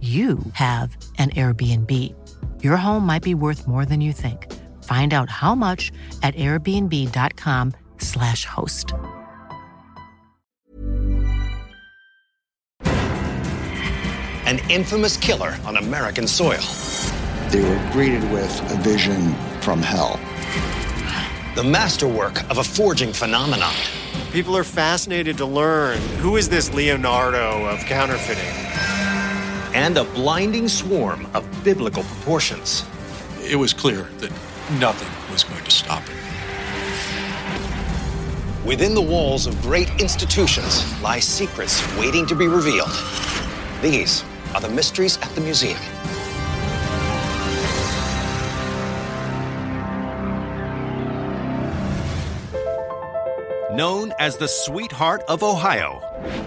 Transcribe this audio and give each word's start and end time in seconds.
you 0.00 0.38
have 0.52 0.94
an 1.18 1.30
Airbnb. 1.30 1.90
Your 2.62 2.76
home 2.76 3.06
might 3.06 3.22
be 3.22 3.34
worth 3.34 3.66
more 3.66 3.86
than 3.86 4.02
you 4.02 4.12
think. 4.12 4.52
Find 4.82 5.14
out 5.14 5.30
how 5.30 5.54
much 5.54 5.90
at 6.22 6.34
airbnb.com/slash 6.34 8.44
host. 8.44 8.92
An 14.46 14.60
infamous 14.70 15.16
killer 15.16 15.56
on 15.64 15.78
American 15.78 16.28
soil. 16.28 16.60
They 17.50 17.62
were 17.62 17.90
greeted 17.92 18.22
with 18.30 18.60
a 18.70 18.76
vision 18.80 19.34
from 19.60 19.82
hell. 19.82 20.20
The 21.56 21.64
masterwork 21.64 22.48
of 22.50 22.58
a 22.58 22.64
forging 22.64 23.12
phenomenon. 23.12 23.74
People 24.30 24.56
are 24.56 24.64
fascinated 24.64 25.36
to 25.38 25.46
learn 25.46 25.98
who 26.18 26.36
is 26.36 26.48
this 26.48 26.72
Leonardo 26.74 27.66
of 27.66 27.80
counterfeiting? 27.86 28.75
And 29.76 29.98
a 29.98 30.04
blinding 30.04 30.68
swarm 30.68 31.28
of 31.34 31.44
biblical 31.62 32.02
proportions. 32.02 32.82
It 33.42 33.56
was 33.56 33.74
clear 33.74 34.08
that 34.20 34.30
nothing 34.80 35.30
was 35.30 35.44
going 35.44 35.62
to 35.64 35.70
stop 35.70 36.02
it. 36.08 36.16
Within 38.64 38.94
the 38.94 39.02
walls 39.02 39.46
of 39.46 39.60
great 39.60 39.90
institutions 40.00 40.82
lie 41.02 41.20
secrets 41.20 41.84
waiting 41.98 42.24
to 42.24 42.34
be 42.34 42.46
revealed. 42.46 42.88
These 43.82 44.24
are 44.54 44.62
the 44.62 44.70
mysteries 44.70 45.18
at 45.18 45.28
the 45.34 45.42
museum. 45.42 45.76
Known 53.76 54.14
as 54.18 54.38
the 54.38 54.48
sweetheart 54.48 55.20
of 55.28 55.42
Ohio, 55.42 56.00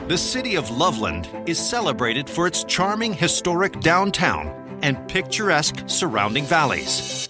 the 0.08 0.18
city 0.18 0.56
of 0.56 0.72
Loveland 0.72 1.30
is 1.46 1.60
celebrated 1.60 2.28
for 2.28 2.48
its 2.48 2.64
charming 2.64 3.14
historic 3.14 3.82
downtown 3.82 4.80
and 4.82 5.08
picturesque 5.08 5.84
surrounding 5.86 6.44
valleys. 6.44 7.30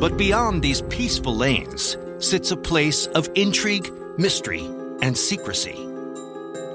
But 0.00 0.16
beyond 0.16 0.62
these 0.62 0.80
peaceful 0.80 1.36
lanes 1.36 1.98
sits 2.20 2.52
a 2.52 2.56
place 2.56 3.04
of 3.08 3.28
intrigue, 3.34 3.92
mystery, 4.16 4.64
and 5.02 5.14
secrecy. 5.14 5.76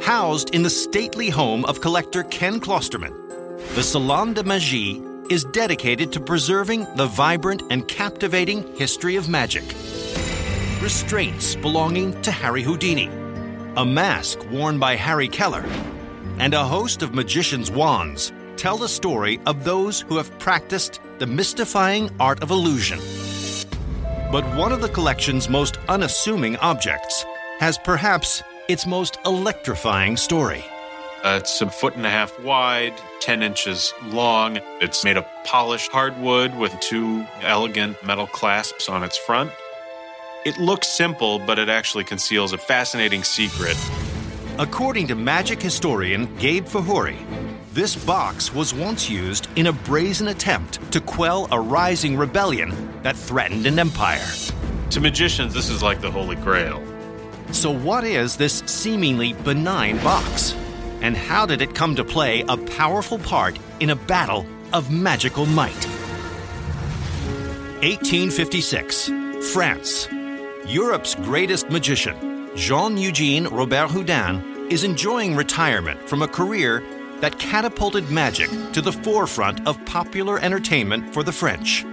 Housed 0.03 0.53
in 0.53 0.61
the 0.61 0.69
stately 0.69 1.31
home 1.31 1.65
of 1.65 1.81
collector 1.81 2.21
Ken 2.25 2.59
Klosterman, 2.59 3.15
the 3.73 3.81
Salon 3.81 4.35
de 4.35 4.43
Magie 4.43 5.01
is 5.27 5.43
dedicated 5.45 6.11
to 6.11 6.19
preserving 6.19 6.85
the 6.97 7.07
vibrant 7.07 7.63
and 7.71 7.87
captivating 7.87 8.75
history 8.75 9.15
of 9.15 9.27
magic. 9.27 9.63
Restraints 10.83 11.55
belonging 11.55 12.21
to 12.23 12.29
Harry 12.29 12.61
Houdini, 12.61 13.09
a 13.77 13.85
mask 13.85 14.45
worn 14.51 14.79
by 14.79 14.97
Harry 14.97 15.29
Kellar, 15.29 15.63
and 16.39 16.53
a 16.53 16.65
host 16.65 17.01
of 17.01 17.15
magician's 17.15 17.71
wands 17.71 18.33
tell 18.57 18.75
the 18.75 18.89
story 18.89 19.39
of 19.45 19.63
those 19.63 20.01
who 20.01 20.17
have 20.17 20.37
practiced 20.39 20.99
the 21.19 21.25
mystifying 21.25 22.09
art 22.19 22.43
of 22.43 22.51
illusion. 22.51 22.99
But 24.29 24.43
one 24.57 24.73
of 24.73 24.81
the 24.81 24.89
collection's 24.89 25.47
most 25.47 25.79
unassuming 25.87 26.57
objects 26.57 27.23
has 27.59 27.77
perhaps 27.77 28.43
its 28.67 28.85
most 28.85 29.19
electrifying 29.25 30.17
story. 30.17 30.65
Uh, 31.23 31.39
it's 31.41 31.61
a 31.61 31.69
foot 31.69 31.95
and 31.95 32.05
a 32.05 32.09
half 32.09 32.37
wide, 32.41 32.93
10 33.21 33.41
inches 33.41 33.93
long. 34.07 34.59
It's 34.81 35.05
made 35.05 35.15
of 35.15 35.25
polished 35.45 35.93
hardwood 35.93 36.53
with 36.57 36.77
two 36.81 37.25
elegant 37.41 38.05
metal 38.05 38.27
clasps 38.27 38.89
on 38.89 39.01
its 39.01 39.15
front. 39.15 39.49
It 40.45 40.57
looks 40.59 40.89
simple, 40.89 41.39
but 41.39 41.57
it 41.57 41.69
actually 41.69 42.03
conceals 42.03 42.51
a 42.51 42.57
fascinating 42.57 43.23
secret. 43.23 43.77
According 44.59 45.07
to 45.07 45.15
magic 45.15 45.61
historian 45.61 46.35
Gabe 46.35 46.65
Fajuri, 46.65 47.15
this 47.71 47.95
box 47.95 48.53
was 48.53 48.73
once 48.73 49.09
used 49.09 49.47
in 49.55 49.67
a 49.67 49.71
brazen 49.71 50.27
attempt 50.27 50.91
to 50.91 50.99
quell 50.99 51.47
a 51.49 51.59
rising 51.59 52.17
rebellion 52.17 52.73
that 53.03 53.15
threatened 53.15 53.65
an 53.65 53.79
empire. 53.79 54.27
To 54.89 54.99
magicians, 54.99 55.53
this 55.53 55.69
is 55.69 55.81
like 55.81 56.01
the 56.01 56.11
Holy 56.11 56.35
Grail. 56.35 56.83
So, 57.51 57.71
what 57.71 58.03
is 58.03 58.35
this 58.35 58.63
seemingly 58.65 59.31
benign 59.31 59.97
box? 60.03 60.53
And 60.99 61.15
how 61.15 61.45
did 61.45 61.61
it 61.61 61.73
come 61.73 61.95
to 61.95 62.03
play 62.03 62.43
a 62.49 62.57
powerful 62.57 63.17
part 63.17 63.57
in 63.79 63.91
a 63.91 63.95
battle 63.95 64.45
of 64.73 64.91
magical 64.91 65.45
might? 65.45 65.85
1856, 67.81 69.09
France. 69.53 70.09
Europe's 70.67 71.15
greatest 71.15 71.69
magician, 71.69 72.49
Jean 72.55 72.95
Eugene 72.95 73.47
Robert 73.47 73.91
Houdin, 73.91 74.67
is 74.71 74.85
enjoying 74.85 75.35
retirement 75.35 76.07
from 76.07 76.21
a 76.21 76.27
career 76.27 76.81
that 77.19 77.37
catapulted 77.37 78.09
magic 78.09 78.49
to 78.71 78.81
the 78.81 78.91
forefront 78.91 79.65
of 79.67 79.83
popular 79.85 80.39
entertainment 80.39 81.13
for 81.13 81.21
the 81.21 81.33
French. 81.33 81.85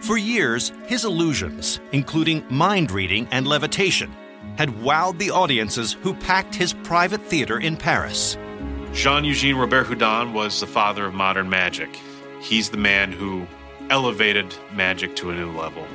For 0.00 0.18
years, 0.18 0.72
his 0.86 1.04
illusions, 1.04 1.80
including 1.92 2.44
mind 2.50 2.90
reading 2.90 3.28
and 3.30 3.46
levitation, 3.46 4.12
had 4.58 4.70
wowed 4.70 5.18
the 5.18 5.30
audiences 5.30 5.92
who 5.92 6.12
packed 6.12 6.56
his 6.56 6.72
private 6.72 7.22
theater 7.22 7.60
in 7.60 7.76
Paris. 7.76 8.36
Jean 8.92 9.22
Eugene 9.22 9.56
Robert 9.56 9.86
Houdin 9.86 10.32
was 10.32 10.58
the 10.58 10.66
father 10.66 11.06
of 11.06 11.14
modern 11.14 11.48
magic. 11.48 12.00
He's 12.40 12.68
the 12.68 12.76
man 12.78 13.12
who 13.12 13.46
elevated 13.90 14.52
magic 14.74 15.14
to 15.16 15.30
a 15.30 15.34
new 15.36 15.52
level. 15.52 15.86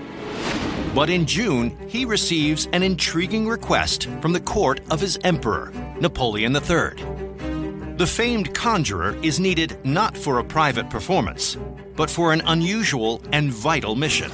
But 0.98 1.12
in 1.12 1.28
June, 1.28 1.78
he 1.88 2.06
receives 2.06 2.68
an 2.74 2.82
intriguing 2.82 3.48
request 3.48 4.08
from 4.20 4.34
the 4.34 4.40
court 4.40 4.82
of 4.90 5.00
his 5.00 5.20
emperor, 5.24 5.72
Napoleon 6.02 6.56
III. 6.56 7.94
The 7.98 8.08
famed 8.08 8.56
conjurer 8.56 9.16
is 9.22 9.40
needed 9.40 9.78
not 9.86 10.18
for 10.18 10.40
a 10.40 10.44
private 10.44 10.90
performance, 10.90 11.56
but 11.96 12.10
for 12.10 12.34
an 12.34 12.42
unusual 12.48 13.22
and 13.32 13.52
vital 13.52 13.94
mission. 13.96 14.32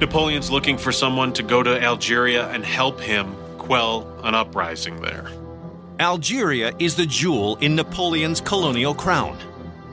Napoleon's 0.00 0.50
looking 0.50 0.76
for 0.76 0.90
someone 0.90 1.32
to 1.34 1.44
go 1.44 1.62
to 1.62 1.80
Algeria 1.80 2.48
and 2.48 2.64
help 2.64 3.00
him 3.00 3.36
quell 3.56 4.12
an 4.24 4.34
uprising 4.34 5.00
there. 5.00 5.30
Algeria 6.00 6.72
is 6.80 6.96
the 6.96 7.06
jewel 7.06 7.54
in 7.60 7.76
Napoleon's 7.76 8.40
colonial 8.40 8.92
crown. 8.92 9.38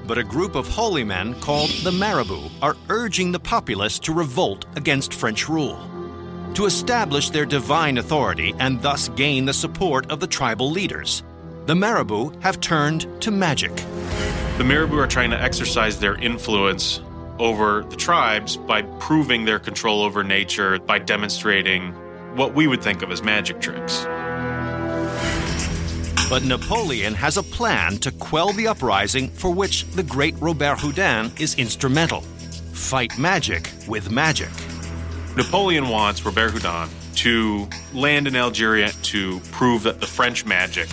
But 0.07 0.17
a 0.17 0.23
group 0.23 0.55
of 0.55 0.69
holy 0.69 1.03
men 1.03 1.39
called 1.41 1.69
the 1.83 1.91
Marabout 1.91 2.49
are 2.61 2.77
urging 2.87 3.33
the 3.33 3.39
populace 3.39 3.99
to 3.99 4.13
revolt 4.13 4.65
against 4.77 5.13
French 5.13 5.49
rule. 5.49 5.77
To 6.53 6.65
establish 6.65 7.29
their 7.29 7.45
divine 7.45 7.97
authority 7.97 8.55
and 8.57 8.81
thus 8.81 9.09
gain 9.09 9.43
the 9.43 9.53
support 9.53 10.09
of 10.09 10.21
the 10.21 10.27
tribal 10.27 10.71
leaders, 10.71 11.23
the 11.65 11.75
Marabout 11.75 12.41
have 12.41 12.61
turned 12.61 13.21
to 13.21 13.31
magic. 13.31 13.75
The 14.57 14.63
Marabout 14.63 14.99
are 14.99 15.07
trying 15.07 15.31
to 15.31 15.41
exercise 15.41 15.99
their 15.99 16.15
influence 16.15 17.01
over 17.37 17.83
the 17.83 17.97
tribes 17.97 18.55
by 18.55 18.83
proving 18.83 19.43
their 19.43 19.59
control 19.59 20.01
over 20.01 20.23
nature 20.23 20.79
by 20.79 20.99
demonstrating 20.99 21.91
what 22.35 22.53
we 22.53 22.65
would 22.65 22.81
think 22.81 23.01
of 23.01 23.11
as 23.11 23.21
magic 23.21 23.59
tricks. 23.59 24.07
But 26.29 26.43
Napoleon 26.43 27.13
has 27.13 27.37
a 27.37 27.43
plan 27.43 27.99
to 27.99 28.11
quell 28.11 28.51
the 28.51 28.67
uprising 28.67 29.29
for 29.29 29.49
which 29.49 29.85
the 29.91 30.03
great 30.03 30.35
Robert 30.41 30.77
Houdin 30.79 31.31
is 31.39 31.55
instrumental 31.55 32.21
fight 32.73 33.17
magic 33.17 33.71
with 33.87 34.11
magic. 34.11 34.49
Napoleon 35.37 35.87
wants 35.87 36.25
Robert 36.25 36.51
Houdin 36.51 36.89
to 37.15 37.67
land 37.93 38.27
in 38.27 38.35
Algeria 38.35 38.91
to 39.03 39.39
prove 39.51 39.83
that 39.83 40.01
the 40.01 40.05
French 40.05 40.45
magic 40.45 40.89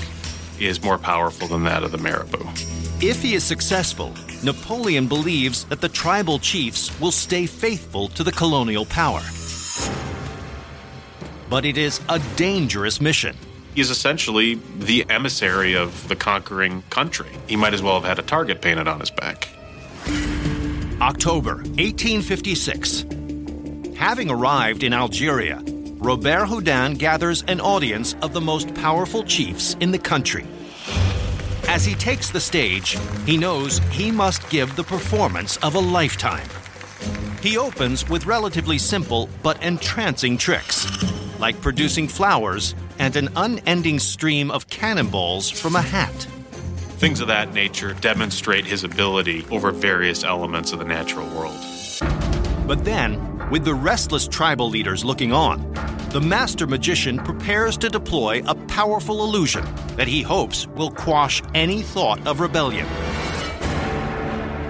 is 0.60 0.82
more 0.82 0.98
powerful 0.98 1.48
than 1.48 1.64
that 1.64 1.82
of 1.82 1.90
the 1.90 1.98
Marabout. 1.98 2.64
If 3.02 3.20
he 3.20 3.34
is 3.34 3.42
successful, 3.42 4.14
Napoleon 4.44 5.08
believes 5.08 5.64
that 5.64 5.80
the 5.80 5.88
tribal 5.88 6.38
chiefs 6.38 6.98
will 7.00 7.12
stay 7.12 7.46
faithful 7.46 8.08
to 8.10 8.22
the 8.22 8.32
colonial 8.32 8.86
power. 8.86 9.22
But 11.50 11.64
it 11.64 11.76
is 11.76 12.00
a 12.08 12.20
dangerous 12.36 13.00
mission. 13.00 13.36
He 13.74 13.80
is 13.80 13.90
essentially 13.90 14.54
the 14.78 15.04
emissary 15.10 15.74
of 15.74 16.06
the 16.06 16.14
conquering 16.14 16.82
country. 16.90 17.30
He 17.48 17.56
might 17.56 17.74
as 17.74 17.82
well 17.82 17.94
have 17.94 18.04
had 18.04 18.18
a 18.20 18.22
target 18.22 18.62
painted 18.62 18.86
on 18.86 19.00
his 19.00 19.10
back. 19.10 19.48
October 21.00 21.56
1856. 21.56 23.04
Having 23.96 24.30
arrived 24.30 24.84
in 24.84 24.92
Algeria, 24.92 25.60
Robert 25.96 26.46
Houdin 26.46 26.94
gathers 26.94 27.42
an 27.48 27.60
audience 27.60 28.14
of 28.22 28.32
the 28.32 28.40
most 28.40 28.72
powerful 28.74 29.24
chiefs 29.24 29.76
in 29.80 29.90
the 29.90 29.98
country. 29.98 30.46
As 31.66 31.84
he 31.84 31.94
takes 31.94 32.30
the 32.30 32.40
stage, 32.40 32.96
he 33.26 33.36
knows 33.36 33.78
he 33.90 34.12
must 34.12 34.48
give 34.50 34.76
the 34.76 34.84
performance 34.84 35.56
of 35.58 35.74
a 35.74 35.80
lifetime. 35.80 36.46
He 37.40 37.58
opens 37.58 38.08
with 38.08 38.26
relatively 38.26 38.78
simple 38.78 39.28
but 39.42 39.60
entrancing 39.62 40.38
tricks, 40.38 40.86
like 41.40 41.60
producing 41.60 42.06
flowers 42.06 42.74
and 43.04 43.16
an 43.16 43.28
unending 43.36 43.98
stream 43.98 44.50
of 44.50 44.66
cannonballs 44.68 45.50
from 45.50 45.76
a 45.76 45.82
hat. 45.82 46.14
Things 46.96 47.20
of 47.20 47.28
that 47.28 47.52
nature 47.52 47.92
demonstrate 48.00 48.64
his 48.64 48.82
ability 48.82 49.44
over 49.50 49.72
various 49.72 50.24
elements 50.24 50.72
of 50.72 50.78
the 50.78 50.86
natural 50.86 51.28
world. 51.36 51.60
But 52.66 52.86
then, 52.86 53.50
with 53.50 53.66
the 53.66 53.74
restless 53.74 54.26
tribal 54.26 54.70
leaders 54.70 55.04
looking 55.04 55.34
on, 55.34 55.70
the 56.12 56.20
master 56.22 56.66
magician 56.66 57.18
prepares 57.18 57.76
to 57.76 57.90
deploy 57.90 58.42
a 58.46 58.54
powerful 58.54 59.22
illusion 59.22 59.66
that 59.96 60.08
he 60.08 60.22
hopes 60.22 60.66
will 60.68 60.90
quash 60.90 61.42
any 61.52 61.82
thought 61.82 62.26
of 62.26 62.40
rebellion. 62.40 62.86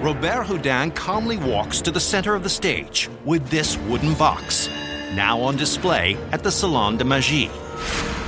Robert 0.01 0.43
Houdin 0.43 0.91
calmly 0.91 1.37
walks 1.37 1.79
to 1.79 1.89
the 1.89 2.01
center 2.01 2.35
of 2.35 2.43
the 2.43 2.49
stage 2.49 3.09
with 3.23 3.47
this 3.47 3.77
wooden 3.87 4.13
box, 4.15 4.67
now 5.13 5.39
on 5.39 5.55
display 5.55 6.17
at 6.33 6.43
the 6.43 6.51
Salon 6.51 6.97
de 6.97 7.05
Magie. 7.05 7.49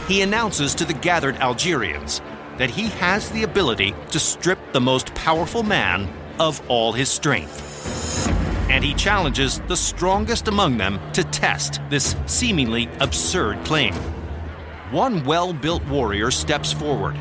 He 0.07 0.21
announces 0.21 0.73
to 0.75 0.85
the 0.85 0.93
gathered 0.93 1.35
Algerians 1.35 2.21
that 2.57 2.69
he 2.69 2.87
has 2.87 3.29
the 3.29 3.43
ability 3.43 3.93
to 4.11 4.19
strip 4.19 4.57
the 4.71 4.79
most 4.79 5.13
powerful 5.15 5.63
man 5.63 6.07
of 6.39 6.61
all 6.69 6.93
his 6.93 7.09
strength. 7.09 8.29
And 8.69 8.85
he 8.85 8.93
challenges 8.93 9.59
the 9.67 9.75
strongest 9.75 10.47
among 10.47 10.77
them 10.77 10.99
to 11.11 11.25
test 11.25 11.81
this 11.89 12.15
seemingly 12.25 12.87
absurd 13.01 13.63
claim. 13.65 13.93
One 14.91 15.25
well 15.25 15.51
built 15.51 15.85
warrior 15.87 16.31
steps 16.31 16.71
forward. 16.71 17.17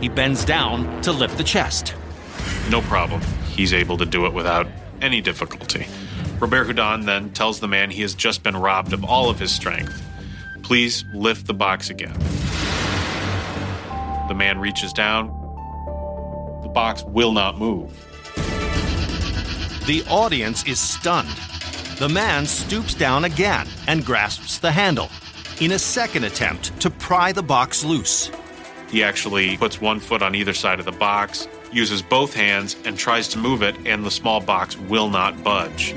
He 0.00 0.08
bends 0.08 0.44
down 0.44 1.00
to 1.02 1.12
lift 1.12 1.38
the 1.38 1.44
chest. 1.44 1.94
No 2.68 2.80
problem. 2.82 3.20
He's 3.50 3.72
able 3.72 3.96
to 3.98 4.06
do 4.06 4.26
it 4.26 4.32
without 4.32 4.66
any 5.00 5.20
difficulty. 5.20 5.86
Robert 6.40 6.64
Houdin 6.64 7.06
then 7.06 7.30
tells 7.30 7.60
the 7.60 7.68
man 7.68 7.90
he 7.90 8.02
has 8.02 8.14
just 8.14 8.42
been 8.42 8.56
robbed 8.56 8.92
of 8.92 9.04
all 9.04 9.30
of 9.30 9.38
his 9.38 9.52
strength. 9.52 10.02
Please 10.66 11.04
lift 11.14 11.46
the 11.46 11.54
box 11.54 11.90
again. 11.90 12.18
The 14.26 14.34
man 14.34 14.58
reaches 14.58 14.92
down. 14.92 15.28
The 16.62 16.68
box 16.68 17.04
will 17.04 17.30
not 17.30 17.56
move. 17.56 17.92
The 19.86 20.04
audience 20.10 20.66
is 20.66 20.80
stunned. 20.80 21.28
The 22.00 22.08
man 22.08 22.46
stoops 22.46 22.94
down 22.94 23.22
again 23.22 23.68
and 23.86 24.04
grasps 24.04 24.58
the 24.58 24.72
handle 24.72 25.08
in 25.60 25.70
a 25.70 25.78
second 25.78 26.24
attempt 26.24 26.80
to 26.80 26.90
pry 26.90 27.30
the 27.30 27.44
box 27.44 27.84
loose. 27.84 28.32
He 28.90 29.04
actually 29.04 29.56
puts 29.58 29.80
one 29.80 30.00
foot 30.00 30.20
on 30.20 30.34
either 30.34 30.52
side 30.52 30.80
of 30.80 30.84
the 30.84 30.90
box, 30.90 31.46
uses 31.72 32.02
both 32.02 32.34
hands, 32.34 32.74
and 32.84 32.98
tries 32.98 33.28
to 33.28 33.38
move 33.38 33.62
it, 33.62 33.76
and 33.86 34.04
the 34.04 34.10
small 34.10 34.40
box 34.40 34.76
will 34.76 35.10
not 35.10 35.44
budge. 35.44 35.94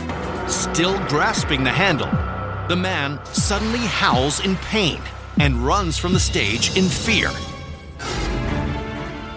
Still 0.48 0.96
grasping 1.08 1.64
the 1.64 1.72
handle, 1.72 2.10
the 2.70 2.76
man 2.76 3.20
suddenly 3.26 3.80
howls 3.80 4.46
in 4.46 4.56
pain 4.58 5.02
and 5.40 5.56
runs 5.66 5.98
from 5.98 6.14
the 6.14 6.20
stage 6.20 6.78
in 6.78 6.86
fear. 6.86 7.32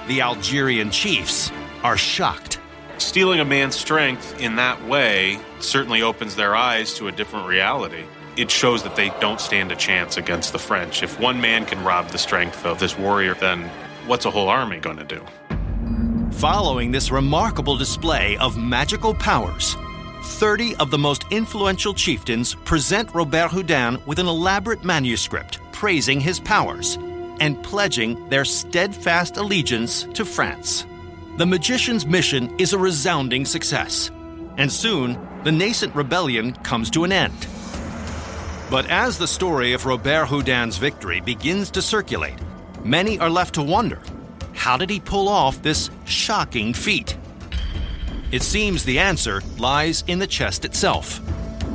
The 0.06 0.20
Algerian 0.20 0.90
chiefs 0.90 1.50
are 1.82 1.96
shocked. 1.96 2.61
Stealing 2.99 3.40
a 3.40 3.44
man's 3.44 3.75
strength 3.75 4.38
in 4.38 4.56
that 4.56 4.87
way 4.87 5.40
certainly 5.61 6.02
opens 6.02 6.37
their 6.37 6.55
eyes 6.55 6.93
to 6.94 7.08
a 7.08 7.12
different 7.12 7.49
reality. 7.49 8.05
It 8.37 8.50
shows 8.50 8.82
that 8.82 8.96
they 8.96 9.08
don't 9.19 9.40
stand 9.40 9.73
a 9.73 9.76
chance 9.76 10.19
against 10.19 10.52
the 10.52 10.58
French. 10.58 11.02
If 11.02 11.19
one 11.19 11.40
man 11.40 11.64
can 11.64 11.82
rob 11.82 12.08
the 12.08 12.19
strength 12.19 12.67
of 12.67 12.79
this 12.79 12.99
warrior, 12.99 13.34
then 13.34 13.62
what's 14.06 14.26
a 14.26 14.31
whole 14.31 14.50
army 14.50 14.76
going 14.76 14.99
to 14.99 15.05
do? 15.05 15.23
Following 16.32 16.93
this 16.93 17.11
remarkable 17.11 17.79
display 17.79 18.37
of 18.37 18.58
magical 18.58 19.14
powers, 19.14 19.75
30 20.22 20.76
of 20.76 20.90
the 20.90 20.98
most 20.98 21.24
influential 21.30 21.92
chieftains 21.92 22.54
present 22.54 23.12
Robert 23.14 23.50
Houdin 23.50 23.98
with 24.06 24.19
an 24.19 24.26
elaborate 24.26 24.84
manuscript 24.84 25.58
praising 25.72 26.20
his 26.20 26.38
powers 26.38 26.96
and 27.40 27.60
pledging 27.64 28.28
their 28.28 28.44
steadfast 28.44 29.36
allegiance 29.36 30.04
to 30.14 30.24
France. 30.24 30.86
The 31.38 31.46
magician's 31.46 32.06
mission 32.06 32.54
is 32.58 32.72
a 32.72 32.78
resounding 32.78 33.44
success, 33.44 34.10
and 34.58 34.70
soon 34.70 35.19
the 35.44 35.52
nascent 35.52 35.94
rebellion 35.94 36.52
comes 36.62 36.88
to 36.90 37.04
an 37.04 37.12
end. 37.12 37.46
But 38.70 38.86
as 38.86 39.19
the 39.19 39.26
story 39.26 39.72
of 39.72 39.86
Robert 39.86 40.26
Houdin's 40.26 40.76
victory 40.76 41.20
begins 41.20 41.70
to 41.72 41.82
circulate, 41.82 42.38
many 42.84 43.19
are 43.19 43.30
left 43.30 43.54
to 43.54 43.62
wonder 43.62 44.00
how 44.54 44.76
did 44.76 44.90
he 44.90 45.00
pull 45.00 45.28
off 45.28 45.60
this 45.62 45.90
shocking 46.04 46.72
feat? 46.72 47.16
It 48.32 48.43
seems 48.43 48.82
the 48.82 48.99
answer 48.99 49.43
lies 49.58 50.05
in 50.06 50.19
the 50.19 50.27
chest 50.27 50.65
itself. 50.65 51.20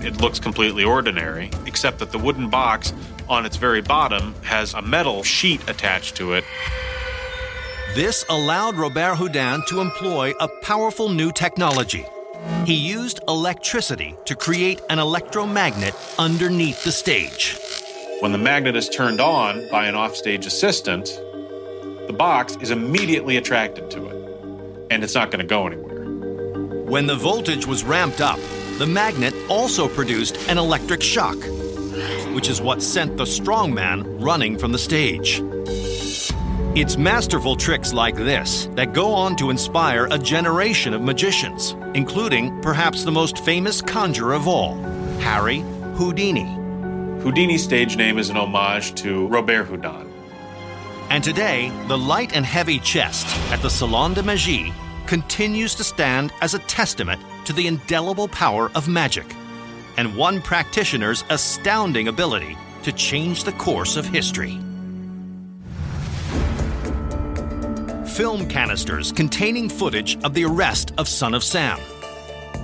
It 0.04 0.20
looks 0.20 0.40
completely 0.40 0.84
ordinary, 0.84 1.52
except 1.68 2.00
that 2.00 2.12
the 2.12 2.18
wooden 2.18 2.50
box 2.50 2.94
on 3.30 3.46
its 3.46 3.58
very 3.58 3.82
bottom 3.82 4.34
has 4.42 4.74
a 4.74 4.82
metal 4.82 5.22
sheet 5.22 5.62
attached 5.70 6.16
to 6.16 6.34
it. 6.34 6.44
This 7.94 8.26
allowed 8.28 8.76
Robert 8.76 9.18
Houdin 9.18 9.62
to 9.68 9.82
employ 9.82 10.34
a 10.40 10.48
powerful 10.64 11.10
new 11.10 11.32
technology. 11.32 12.06
He 12.66 12.74
used 12.74 13.20
electricity 13.28 14.16
to 14.26 14.36
create 14.36 14.82
an 14.90 14.98
electromagnet 14.98 15.94
underneath 16.18 16.84
the 16.84 16.92
stage. 16.92 17.56
When 18.22 18.32
the 18.32 18.40
magnet 18.40 18.76
is 18.76 18.90
turned 18.90 19.22
on 19.22 19.70
by 19.70 19.86
an 19.86 19.94
offstage 19.94 20.48
assistant, 20.48 21.06
the 22.08 22.16
box 22.18 22.58
is 22.62 22.72
immediately 22.72 23.38
attracted 23.38 23.92
to 23.92 24.08
it, 24.08 24.88
and 24.90 25.04
it's 25.04 25.14
not 25.14 25.30
going 25.30 25.42
to 25.42 25.48
go 25.48 25.68
anywhere. 25.68 25.97
When 26.88 27.06
the 27.06 27.18
voltage 27.18 27.68
was 27.68 27.84
ramped 27.84 28.22
up, 28.22 28.40
the 28.78 28.88
magnet 28.88 29.34
also 29.50 29.90
produced 29.90 30.38
an 30.48 30.58
electric 30.58 31.04
shock, 31.04 31.36
which 32.34 32.48
is 32.48 32.62
what 32.62 32.82
sent 32.82 33.18
the 33.18 33.26
strongman 33.26 34.24
running 34.24 34.58
from 34.58 34.72
the 34.72 34.78
stage. 34.78 35.44
It's 36.80 36.96
masterful 36.96 37.58
tricks 37.58 37.92
like 37.92 38.16
this 38.16 38.68
that 38.76 38.94
go 38.94 39.14
on 39.14 39.36
to 39.36 39.50
inspire 39.50 40.08
a 40.12 40.18
generation 40.18 40.94
of 40.94 41.02
magicians, 41.02 41.76
including 41.94 42.58
perhaps 42.62 43.04
the 43.04 43.12
most 43.12 43.40
famous 43.40 43.82
conjurer 43.82 44.34
of 44.34 44.48
all, 44.48 44.78
Harry 45.20 45.66
Houdini. 45.98 46.48
Houdini's 47.22 47.66
stage 47.66 47.98
name 47.98 48.18
is 48.18 48.30
an 48.30 48.38
homage 48.38 48.96
to 49.02 49.28
Robert 49.28 49.66
Houdin. 49.66 50.10
And 51.10 51.22
today, 51.22 51.70
the 51.90 51.98
light 51.98 52.34
and 52.34 52.46
heavy 52.46 52.80
chest 52.80 53.28
at 53.52 53.62
the 53.62 53.70
Salon 53.70 54.14
de 54.14 54.24
Magie 54.24 54.72
continues 55.08 55.74
to 55.76 55.84
stand 55.84 56.34
as 56.42 56.54
a 56.54 56.60
testament 56.60 57.22
to 57.46 57.54
the 57.54 57.66
indelible 57.66 58.28
power 58.28 58.70
of 58.76 58.88
magic 58.88 59.26
and 59.98 60.16
one 60.16 60.42
practitioner's 60.42 61.24
astounding 61.30 62.08
ability 62.08 62.56
to 62.84 62.92
change 62.92 63.44
the 63.44 63.52
course 63.54 63.98
of 63.98 64.06
history. 64.06 64.60
Film 68.16 68.48
canisters 68.48 69.12
containing 69.12 69.70
footage 69.70 70.18
of 70.24 70.34
the 70.34 70.44
arrest 70.44 70.94
of 70.98 71.08
Son 71.08 71.34
of 71.34 71.44
Sam, 71.44 71.80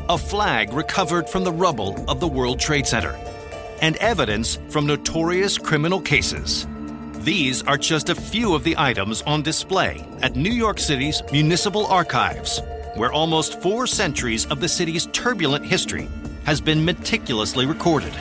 a 0.10 0.18
flag 0.18 0.74
recovered 0.74 1.30
from 1.30 1.44
the 1.44 1.52
rubble 1.52 2.04
of 2.08 2.20
the 2.20 2.28
World 2.28 2.60
Trade 2.60 2.88
Center, 2.88 3.18
and 3.82 3.96
evidence 3.98 4.60
from 4.70 4.86
notorious 4.86 5.58
criminal 5.58 6.02
cases. 6.02 6.68
These 7.24 7.64
are 7.64 7.78
just 7.78 8.10
a 8.10 8.16
few 8.16 8.54
of 8.54 8.66
the 8.66 8.76
items 8.78 9.22
on 9.22 9.44
display 9.44 10.06
at 10.22 10.36
New 10.36 10.52
York 10.52 10.78
City's 10.78 11.24
Municipal 11.32 11.86
Archives, 11.86 12.62
where 12.96 13.14
almost 13.14 13.62
four 13.62 13.88
centuries 13.88 14.46
of 14.48 14.60
the 14.60 14.68
city's 14.68 15.06
turbulent 15.14 15.66
history 15.66 16.10
has 16.44 16.60
been 16.60 16.84
meticulously 16.84 17.66
recorded. 17.66 18.14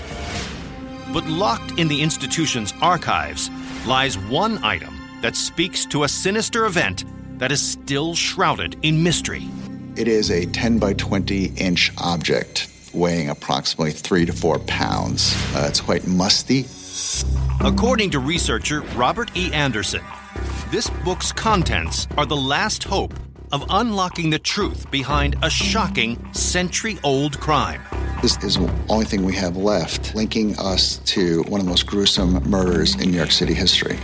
But 1.13 1.27
locked 1.27 1.81
in 1.81 1.89
the 1.89 2.01
institution's 2.01 2.73
archives 2.81 3.51
lies 3.89 4.17
one 4.17 4.63
item 4.63 4.97
that 5.21 5.35
speaks 5.35 5.85
to 5.87 6.05
a 6.05 6.09
sinister 6.09 6.67
event 6.67 7.05
that 7.41 7.51
is 7.51 7.61
still 7.61 8.15
shrouded 8.15 8.77
in 8.83 9.03
mystery. 9.03 9.49
It 9.97 10.07
is 10.07 10.31
a 10.31 10.47
10 10.47 10.79
by 10.79 10.93
20 10.93 11.47
inch 11.57 11.91
object 11.99 12.69
weighing 12.93 13.31
approximately 13.31 13.91
three 13.91 14.27
to 14.27 14.33
four 14.33 14.61
pounds. 14.61 15.35
Uh, 15.57 15.67
it's 15.69 15.81
quite 15.81 16.07
musty. 16.07 16.67
According 17.61 18.11
to 18.11 18.19
researcher 18.19 18.83
Robert 18.97 19.31
E. 19.37 19.53
Anderson, 19.53 20.03
this 20.71 20.91
book's 21.05 21.33
contents 21.33 22.09
are 22.17 22.27
the 22.27 22.37
last 22.37 22.85
hope 22.85 23.15
of 23.53 23.65
unlocking 23.69 24.31
the 24.31 24.39
truth 24.39 24.91
behind 24.91 25.37
a 25.43 25.51
shocking 25.51 26.33
century 26.33 26.99
old 27.05 27.39
crime. 27.39 27.83
This 28.23 28.37
is 28.43 28.57
the 28.57 28.73
only 28.89 29.05
thing 29.05 29.25
we 29.25 29.35
have 29.37 29.57
left 29.57 30.15
linking 30.15 30.59
us 30.59 30.99
to 31.07 31.43
one 31.45 31.61
of 31.61 31.67
the 31.67 31.71
most 31.71 31.87
gruesome 31.87 32.43
murders 32.49 32.95
in 32.95 33.11
New 33.11 33.17
York 33.17 33.33
City 33.33 33.55
history. 33.55 33.97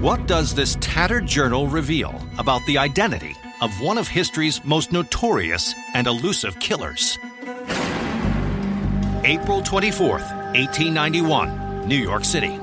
What 0.00 0.26
does 0.26 0.54
this 0.54 0.76
tattered 0.80 1.26
journal 1.26 1.66
reveal 1.66 2.14
about 2.38 2.64
the 2.66 2.78
identity 2.78 3.34
of 3.60 3.70
one 3.80 3.98
of 3.98 4.06
history's 4.06 4.64
most 4.64 4.92
notorious 4.92 5.74
and 5.94 6.06
elusive 6.06 6.58
killers? 6.60 7.18
April 9.24 9.60
24th, 9.62 10.37
1891. 10.54 11.86
New 11.88 11.96
York 11.96 12.24
City. 12.24 12.58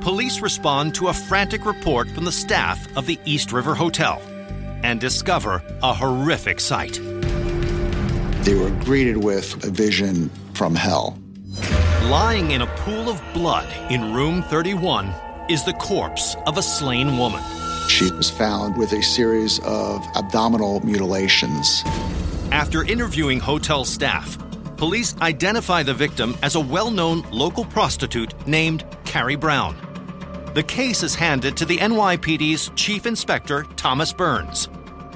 Police 0.00 0.40
respond 0.40 0.94
to 0.94 1.08
a 1.08 1.12
frantic 1.12 1.64
report 1.64 2.08
from 2.10 2.24
the 2.24 2.32
staff 2.32 2.86
of 2.96 3.06
the 3.06 3.18
East 3.24 3.52
River 3.52 3.74
Hotel 3.74 4.20
and 4.82 5.00
discover 5.00 5.62
a 5.82 5.94
horrific 5.94 6.60
sight. 6.60 7.00
They 8.44 8.54
were 8.54 8.70
greeted 8.84 9.16
with 9.16 9.64
a 9.64 9.70
vision 9.70 10.30
from 10.52 10.74
hell. 10.74 11.18
Lying 12.02 12.50
in 12.50 12.60
a 12.60 12.66
pool 12.66 13.08
of 13.08 13.22
blood 13.32 13.66
in 13.90 14.12
room 14.12 14.42
31 14.42 15.12
is 15.48 15.64
the 15.64 15.72
corpse 15.72 16.36
of 16.46 16.58
a 16.58 16.62
slain 16.62 17.16
woman. 17.16 17.42
She 17.88 18.10
was 18.12 18.30
found 18.30 18.76
with 18.76 18.92
a 18.92 19.02
series 19.02 19.58
of 19.60 20.04
abdominal 20.14 20.84
mutilations. 20.84 21.82
After 22.52 22.84
interviewing 22.84 23.40
hotel 23.40 23.84
staff, 23.84 24.38
police 24.84 25.16
identify 25.22 25.82
the 25.82 25.94
victim 25.94 26.36
as 26.42 26.56
a 26.56 26.60
well 26.60 26.90
known 26.90 27.22
local 27.30 27.64
prostitute 27.64 28.34
named 28.46 28.84
Carrie 29.06 29.34
Brown. 29.34 29.74
The 30.52 30.62
case 30.62 31.02
is 31.02 31.14
handed 31.14 31.56
to 31.56 31.64
the 31.64 31.78
NYPD's 31.78 32.70
Chief 32.76 33.06
Inspector, 33.06 33.62
Thomas 33.76 34.12
Byrnes, 34.12 34.68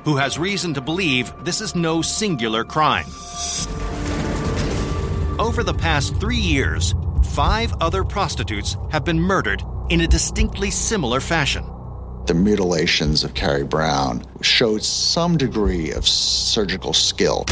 who 0.04 0.16
has 0.16 0.38
reason 0.38 0.72
to 0.72 0.80
believe 0.80 1.34
this 1.44 1.60
is 1.60 1.74
no 1.74 2.00
singular 2.00 2.64
crime. 2.64 3.04
Over 5.38 5.62
the 5.62 5.76
past 5.78 6.16
three 6.16 6.44
years, 6.54 6.94
five 7.34 7.74
other 7.82 8.04
prostitutes 8.04 8.78
have 8.90 9.04
been 9.04 9.20
murdered 9.20 9.62
in 9.90 10.00
a 10.00 10.06
distinctly 10.06 10.70
similar 10.70 11.20
fashion. 11.20 11.62
The 12.24 12.32
mutilations 12.32 13.22
of 13.22 13.34
Carrie 13.34 13.64
Brown 13.64 14.24
showed 14.40 14.82
some 14.82 15.36
degree 15.36 15.92
of 15.92 16.08
surgical 16.08 16.94
skill 16.94 17.44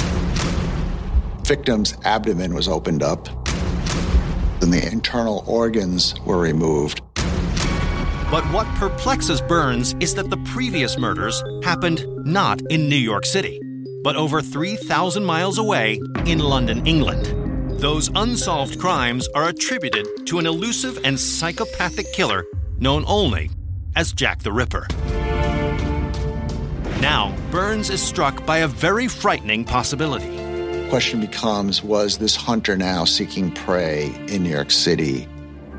victim's 1.46 1.96
abdomen 2.04 2.52
was 2.52 2.66
opened 2.66 3.04
up 3.04 3.28
and 4.60 4.72
the 4.72 4.84
internal 4.90 5.44
organs 5.46 6.12
were 6.24 6.38
removed. 6.38 7.02
But 7.14 8.42
what 8.50 8.66
perplexes 8.74 9.40
Byrnes 9.40 9.94
is 10.00 10.16
that 10.16 10.28
the 10.28 10.38
previous 10.38 10.98
murders 10.98 11.44
happened 11.62 12.04
not 12.24 12.60
in 12.68 12.88
New 12.88 12.96
York 12.96 13.24
City, 13.24 13.60
but 14.02 14.16
over 14.16 14.42
3,000 14.42 15.24
miles 15.24 15.58
away 15.58 16.00
in 16.24 16.40
London, 16.40 16.84
England. 16.84 17.80
Those 17.80 18.10
unsolved 18.16 18.80
crimes 18.80 19.28
are 19.36 19.48
attributed 19.48 20.26
to 20.26 20.40
an 20.40 20.46
elusive 20.46 20.98
and 21.04 21.18
psychopathic 21.18 22.12
killer 22.12 22.44
known 22.80 23.04
only 23.06 23.50
as 23.94 24.12
Jack 24.12 24.42
the 24.42 24.50
Ripper. 24.50 24.88
Now, 27.00 27.36
Byrnes 27.52 27.90
is 27.90 28.02
struck 28.02 28.44
by 28.44 28.58
a 28.58 28.66
very 28.66 29.06
frightening 29.06 29.64
possibility 29.64 30.35
question 30.88 31.20
becomes 31.20 31.82
was 31.82 32.18
this 32.18 32.36
hunter 32.36 32.76
now 32.76 33.04
seeking 33.04 33.50
prey 33.50 34.14
in 34.28 34.42
New 34.42 34.50
York 34.50 34.70
City? 34.70 35.28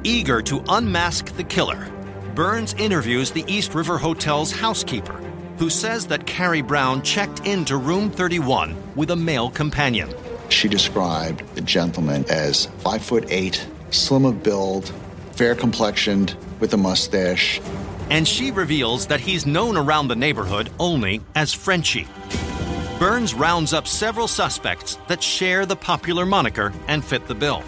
Eager 0.04 0.42
to 0.42 0.64
unmask 0.70 1.36
the 1.38 1.44
killer, 1.44 1.90
Byrnes 2.36 2.74
interviews 2.76 3.32
the 3.32 3.46
East 3.48 3.74
River 3.74 3.98
Hotel's 3.98 4.52
housekeeper, 4.52 5.14
who 5.58 5.70
says 5.70 6.08
that 6.08 6.28
Carrie 6.28 6.62
Brown 6.62 7.02
checked 7.02 7.48
into 7.48 7.78
room 7.78 8.12
31 8.12 8.76
with 8.96 9.12
a 9.12 9.16
male 9.16 9.50
companion. 9.50 10.14
She 10.50 10.68
described 10.68 11.44
the 11.56 11.62
gentleman 11.62 12.26
as 12.30 12.66
five 12.80 13.02
foot 13.02 13.26
eight, 13.30 13.66
slim 13.92 14.26
of 14.26 14.44
build, 14.44 14.94
fair 15.32 15.56
complexioned, 15.56 16.36
with 16.60 16.74
a 16.74 16.78
mustache. 16.78 17.62
And 18.10 18.28
she 18.28 18.52
reveals 18.52 19.08
that 19.08 19.20
he's 19.20 19.46
known 19.46 19.78
around 19.78 20.08
the 20.08 20.16
neighborhood 20.16 20.70
only 20.80 21.22
as 21.36 21.54
Frenchie. 21.54 22.08
Byrnes 23.00 23.36
rounds 23.36 23.74
up 23.74 23.88
several 23.88 24.28
suspects 24.28 24.98
that 25.08 25.22
share 25.22 25.68
the 25.68 25.76
popular 25.76 26.26
moniker 26.26 26.74
and 26.88 27.06
fit 27.06 27.28
the 27.28 27.36
bill. 27.36 27.64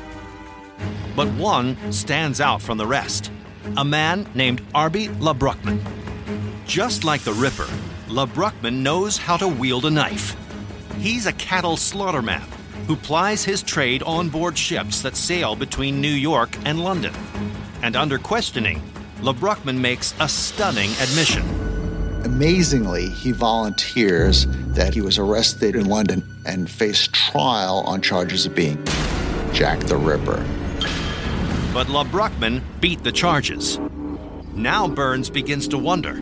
But 1.15 1.27
one 1.33 1.77
stands 1.91 2.41
out 2.41 2.63
from 2.63 2.79
the 2.79 2.87
rest 2.87 3.31
a 3.77 3.85
man 3.85 4.27
named 4.33 4.65
Arby 4.73 5.09
LeBruckman. 5.09 5.79
Just 6.65 7.03
like 7.03 7.21
the 7.21 7.33
Ripper, 7.33 7.67
LeBruckman 8.07 8.81
knows 8.81 9.17
how 9.17 9.37
to 9.37 9.47
wield 9.47 9.85
a 9.85 9.91
knife. 9.91 10.35
He's 10.97 11.27
a 11.27 11.33
cattle 11.33 11.77
slaughterman 11.77 12.41
who 12.87 12.95
plies 12.95 13.43
his 13.43 13.61
trade 13.61 14.01
on 14.01 14.29
board 14.29 14.57
ships 14.57 15.03
that 15.03 15.15
sail 15.15 15.55
between 15.55 16.01
New 16.01 16.07
York 16.07 16.57
and 16.65 16.83
London. 16.83 17.13
And 17.83 17.95
under 17.95 18.17
questioning, 18.17 18.81
LeBruckman 19.19 19.79
makes 19.79 20.15
a 20.19 20.27
stunning 20.27 20.89
admission. 20.93 21.68
Amazingly, 22.25 23.07
he 23.09 23.31
volunteers 23.31 24.45
that 24.73 24.93
he 24.93 25.01
was 25.01 25.17
arrested 25.17 25.75
in 25.75 25.85
London 25.85 26.23
and 26.45 26.69
faced 26.69 27.13
trial 27.13 27.83
on 27.85 28.01
charges 28.01 28.45
of 28.45 28.53
being 28.53 28.83
Jack 29.53 29.79
the 29.81 29.97
Ripper. 29.97 30.45
But 31.73 31.87
LeBruckman 31.87 32.61
beat 32.81 33.03
the 33.03 33.11
charges. 33.11 33.79
Now 34.53 34.87
Byrnes 34.87 35.29
begins 35.29 35.67
to 35.69 35.77
wonder 35.77 36.21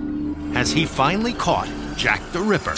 has 0.53 0.71
he 0.71 0.85
finally 0.85 1.33
caught 1.33 1.69
Jack 1.95 2.21
the 2.31 2.41
Ripper? 2.41 2.75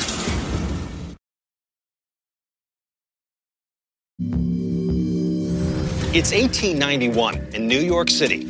It's 6.12 6.32
1891 6.32 7.50
in 7.54 7.68
New 7.68 7.80
York 7.80 8.10
City. 8.10 8.48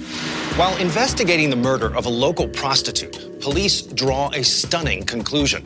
While 0.59 0.75
investigating 0.75 1.49
the 1.49 1.55
murder 1.55 1.95
of 1.95 2.05
a 2.05 2.09
local 2.09 2.45
prostitute, 2.45 3.39
police 3.39 3.81
draw 3.81 4.29
a 4.33 4.43
stunning 4.43 5.05
conclusion. 5.05 5.65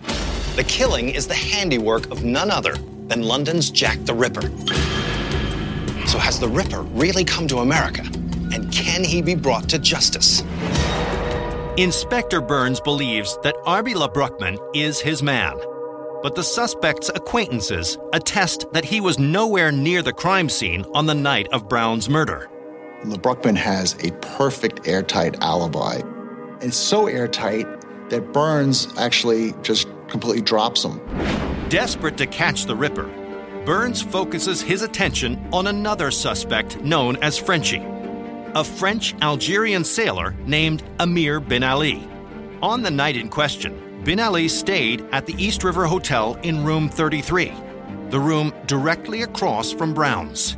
The 0.55 0.63
killing 0.67 1.09
is 1.09 1.25
the 1.25 1.33
handiwork 1.33 2.11
of 2.11 2.23
none 2.23 2.51
other 2.51 2.75
than 3.07 3.23
London's 3.23 3.71
Jack 3.71 3.97
the 4.05 4.13
Ripper. 4.13 4.43
So, 6.05 6.19
has 6.19 6.39
the 6.39 6.47
Ripper 6.47 6.83
really 6.83 7.25
come 7.25 7.47
to 7.47 7.57
America? 7.57 8.03
And 8.53 8.71
can 8.71 9.03
he 9.03 9.23
be 9.23 9.33
brought 9.33 9.67
to 9.69 9.79
justice? 9.79 10.43
Inspector 11.77 12.39
Byrnes 12.41 12.79
believes 12.79 13.39
that 13.41 13.55
Arby 13.65 13.95
LeBruckman 13.95 14.59
is 14.75 14.99
his 14.99 15.23
man. 15.23 15.57
But 16.21 16.35
the 16.35 16.43
suspect's 16.43 17.09
acquaintances 17.09 17.97
attest 18.13 18.71
that 18.73 18.85
he 18.85 19.01
was 19.01 19.17
nowhere 19.17 19.71
near 19.71 20.03
the 20.03 20.13
crime 20.13 20.49
scene 20.49 20.85
on 20.93 21.07
the 21.07 21.15
night 21.15 21.47
of 21.47 21.67
Brown's 21.67 22.09
murder. 22.09 22.47
LeBruckman 23.03 23.57
has 23.57 23.95
a 24.03 24.11
perfect 24.37 24.87
airtight 24.87 25.35
alibi. 25.41 26.01
It's 26.61 26.77
so 26.77 27.07
airtight 27.07 27.67
that 28.09 28.31
Byrnes 28.31 28.87
actually 28.97 29.53
just 29.61 29.89
completely 30.07 30.41
drops 30.41 30.83
him. 30.83 31.01
Desperate 31.67 32.17
to 32.17 32.25
catch 32.27 32.65
the 32.65 32.75
Ripper, 32.75 33.11
Byrnes 33.65 34.01
focuses 34.01 34.61
his 34.61 34.83
attention 34.83 35.49
on 35.51 35.67
another 35.67 36.11
suspect 36.11 36.79
known 36.81 37.17
as 37.17 37.37
Frenchie, 37.37 37.83
a 38.55 38.63
French 38.63 39.15
Algerian 39.21 39.83
sailor 39.83 40.35
named 40.45 40.83
Amir 40.99 41.41
bin 41.41 41.63
Ali. 41.63 42.07
On 42.61 42.83
the 42.83 42.91
night 42.91 43.17
in 43.17 43.27
question, 43.27 44.01
bin 44.05 44.21
Ali 44.21 44.47
stayed 44.47 45.01
at 45.11 45.25
the 45.25 45.35
East 45.43 45.65
River 45.65 45.85
Hotel 45.85 46.35
in 46.43 46.63
room 46.63 46.87
33, 46.87 47.51
the 48.09 48.19
room 48.19 48.53
directly 48.65 49.23
across 49.23 49.73
from 49.73 49.93
Brown's. 49.93 50.55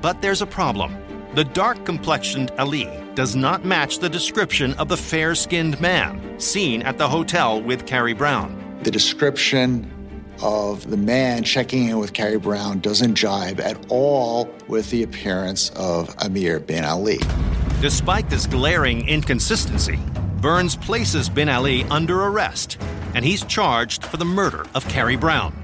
But 0.00 0.20
there's 0.22 0.42
a 0.42 0.46
problem. 0.46 1.03
The 1.34 1.42
dark 1.42 1.84
complexioned 1.84 2.52
Ali 2.60 2.88
does 3.16 3.34
not 3.34 3.64
match 3.64 3.98
the 3.98 4.08
description 4.08 4.72
of 4.74 4.86
the 4.86 4.96
fair 4.96 5.34
skinned 5.34 5.80
man 5.80 6.38
seen 6.38 6.80
at 6.82 6.96
the 6.96 7.08
hotel 7.08 7.60
with 7.60 7.86
Carrie 7.86 8.12
Brown. 8.12 8.78
The 8.84 8.92
description 8.92 9.90
of 10.40 10.88
the 10.88 10.96
man 10.96 11.42
checking 11.42 11.88
in 11.88 11.98
with 11.98 12.12
Carrie 12.12 12.38
Brown 12.38 12.78
doesn't 12.78 13.16
jibe 13.16 13.58
at 13.58 13.84
all 13.88 14.48
with 14.68 14.90
the 14.90 15.02
appearance 15.02 15.70
of 15.70 16.14
Amir 16.18 16.60
bin 16.60 16.84
Ali. 16.84 17.18
Despite 17.80 18.30
this 18.30 18.46
glaring 18.46 19.08
inconsistency, 19.08 19.98
Byrnes 20.40 20.76
places 20.76 21.28
Bin 21.28 21.48
Ali 21.48 21.82
under 21.84 22.22
arrest, 22.22 22.78
and 23.16 23.24
he's 23.24 23.44
charged 23.44 24.04
for 24.04 24.18
the 24.18 24.24
murder 24.24 24.66
of 24.76 24.86
Carrie 24.88 25.16
Brown. 25.16 25.63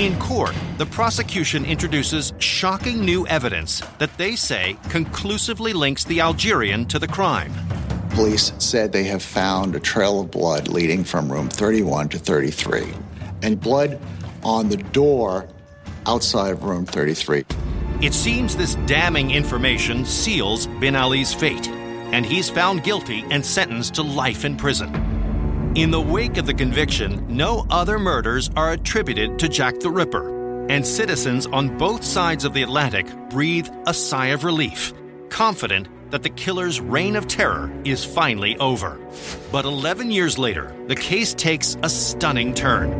In 0.00 0.18
court, 0.18 0.54
the 0.78 0.86
prosecution 0.86 1.66
introduces 1.66 2.32
shocking 2.38 3.04
new 3.04 3.26
evidence 3.26 3.82
that 3.98 4.16
they 4.16 4.34
say 4.34 4.78
conclusively 4.88 5.74
links 5.74 6.04
the 6.04 6.22
Algerian 6.22 6.86
to 6.86 6.98
the 6.98 7.06
crime. 7.06 7.52
Police 8.08 8.54
said 8.56 8.92
they 8.92 9.04
have 9.04 9.22
found 9.22 9.76
a 9.76 9.78
trail 9.78 10.20
of 10.20 10.30
blood 10.30 10.68
leading 10.68 11.04
from 11.04 11.30
room 11.30 11.50
31 11.50 12.08
to 12.08 12.18
33, 12.18 12.94
and 13.42 13.60
blood 13.60 14.00
on 14.42 14.70
the 14.70 14.78
door 14.78 15.46
outside 16.06 16.52
of 16.52 16.64
room 16.64 16.86
33. 16.86 17.44
It 18.00 18.14
seems 18.14 18.56
this 18.56 18.76
damning 18.86 19.32
information 19.32 20.06
seals 20.06 20.66
Bin 20.80 20.96
Ali's 20.96 21.34
fate, 21.34 21.68
and 21.68 22.24
he's 22.24 22.48
found 22.48 22.84
guilty 22.84 23.22
and 23.30 23.44
sentenced 23.44 23.96
to 23.96 24.02
life 24.02 24.46
in 24.46 24.56
prison. 24.56 25.09
In 25.76 25.92
the 25.92 26.00
wake 26.00 26.36
of 26.36 26.46
the 26.46 26.54
conviction, 26.54 27.24
no 27.28 27.64
other 27.70 27.96
murders 27.96 28.50
are 28.56 28.72
attributed 28.72 29.38
to 29.38 29.48
Jack 29.48 29.78
the 29.78 29.88
Ripper, 29.88 30.66
and 30.68 30.84
citizens 30.84 31.46
on 31.46 31.78
both 31.78 32.02
sides 32.02 32.44
of 32.44 32.54
the 32.54 32.62
Atlantic 32.64 33.06
breathe 33.30 33.68
a 33.86 33.94
sigh 33.94 34.26
of 34.34 34.42
relief, 34.42 34.92
confident 35.28 35.86
that 36.10 36.24
the 36.24 36.28
killer's 36.30 36.80
reign 36.80 37.14
of 37.14 37.28
terror 37.28 37.70
is 37.84 38.04
finally 38.04 38.56
over. 38.58 38.98
But 39.52 39.64
11 39.64 40.10
years 40.10 40.40
later, 40.40 40.74
the 40.88 40.96
case 40.96 41.34
takes 41.34 41.76
a 41.84 41.88
stunning 41.88 42.52
turn. 42.52 42.90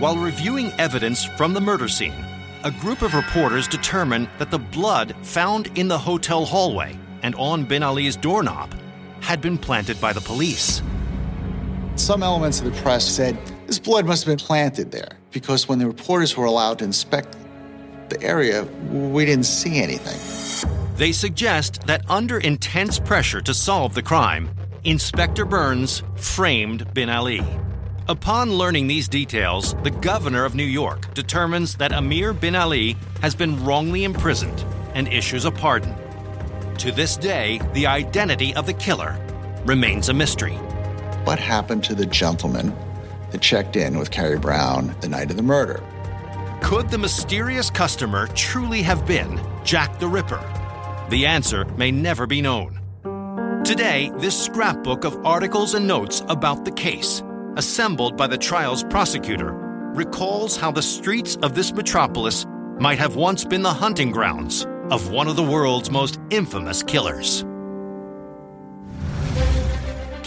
While 0.00 0.16
reviewing 0.16 0.72
evidence 0.78 1.26
from 1.36 1.52
the 1.52 1.60
murder 1.60 1.88
scene, 1.88 2.24
a 2.64 2.70
group 2.70 3.02
of 3.02 3.12
reporters 3.12 3.68
determine 3.68 4.26
that 4.38 4.50
the 4.50 4.58
blood 4.58 5.14
found 5.20 5.68
in 5.78 5.88
the 5.88 5.98
hotel 5.98 6.46
hallway 6.46 6.98
and 7.22 7.34
on 7.34 7.64
Bin 7.66 7.82
Ali's 7.82 8.16
doorknob 8.16 8.74
had 9.20 9.42
been 9.42 9.58
planted 9.58 10.00
by 10.00 10.14
the 10.14 10.22
police. 10.22 10.80
Some 11.98 12.22
elements 12.22 12.60
of 12.60 12.64
the 12.64 12.80
press 12.80 13.04
said 13.04 13.36
this 13.66 13.80
blood 13.80 14.06
must 14.06 14.24
have 14.24 14.30
been 14.30 14.46
planted 14.46 14.92
there 14.92 15.18
because 15.32 15.68
when 15.68 15.80
the 15.80 15.86
reporters 15.86 16.36
were 16.36 16.44
allowed 16.44 16.78
to 16.78 16.84
inspect 16.84 17.36
the 18.08 18.22
area, 18.22 18.62
we 18.92 19.26
didn't 19.26 19.46
see 19.46 19.82
anything. 19.82 20.16
They 20.96 21.10
suggest 21.10 21.82
that 21.88 22.08
under 22.08 22.38
intense 22.38 23.00
pressure 23.00 23.40
to 23.40 23.52
solve 23.52 23.94
the 23.94 24.02
crime, 24.02 24.48
Inspector 24.84 25.44
Byrnes 25.44 26.04
framed 26.14 26.94
Bin 26.94 27.10
Ali. 27.10 27.44
Upon 28.08 28.52
learning 28.52 28.86
these 28.86 29.08
details, 29.08 29.74
the 29.82 29.90
governor 29.90 30.44
of 30.44 30.54
New 30.54 30.62
York 30.62 31.12
determines 31.14 31.74
that 31.74 31.92
Amir 31.92 32.32
bin 32.32 32.54
Ali 32.54 32.96
has 33.22 33.34
been 33.34 33.62
wrongly 33.64 34.04
imprisoned 34.04 34.64
and 34.94 35.08
issues 35.08 35.44
a 35.44 35.50
pardon. 35.50 35.94
To 36.78 36.92
this 36.92 37.16
day, 37.16 37.60
the 37.74 37.88
identity 37.88 38.54
of 38.54 38.66
the 38.66 38.72
killer 38.72 39.18
remains 39.66 40.08
a 40.08 40.14
mystery 40.14 40.58
what 41.24 41.38
happened 41.38 41.84
to 41.84 41.94
the 41.94 42.06
gentleman 42.06 42.74
that 43.30 43.40
checked 43.40 43.76
in 43.76 43.98
with 43.98 44.10
Carrie 44.10 44.38
Brown 44.38 44.94
the 45.00 45.08
night 45.08 45.30
of 45.30 45.36
the 45.36 45.42
murder. 45.42 45.82
Could 46.62 46.90
the 46.90 46.98
mysterious 46.98 47.70
customer 47.70 48.26
truly 48.28 48.82
have 48.82 49.06
been 49.06 49.40
Jack 49.64 49.98
the 49.98 50.08
Ripper? 50.08 50.40
The 51.10 51.26
answer 51.26 51.64
may 51.76 51.90
never 51.90 52.26
be 52.26 52.42
known. 52.42 52.80
Today, 53.64 54.10
this 54.18 54.38
scrapbook 54.38 55.04
of 55.04 55.24
articles 55.26 55.74
and 55.74 55.86
notes 55.86 56.22
about 56.28 56.64
the 56.64 56.72
case, 56.72 57.22
assembled 57.56 58.16
by 58.16 58.26
the 58.26 58.38
trial's 58.38 58.84
prosecutor, 58.84 59.52
recalls 59.94 60.56
how 60.56 60.70
the 60.70 60.82
streets 60.82 61.36
of 61.42 61.54
this 61.54 61.72
metropolis 61.72 62.46
might 62.78 62.98
have 62.98 63.16
once 63.16 63.44
been 63.44 63.62
the 63.62 63.72
hunting 63.72 64.10
grounds 64.10 64.66
of 64.90 65.10
one 65.10 65.28
of 65.28 65.36
the 65.36 65.42
world's 65.42 65.90
most 65.90 66.20
infamous 66.30 66.82
killers. 66.82 67.44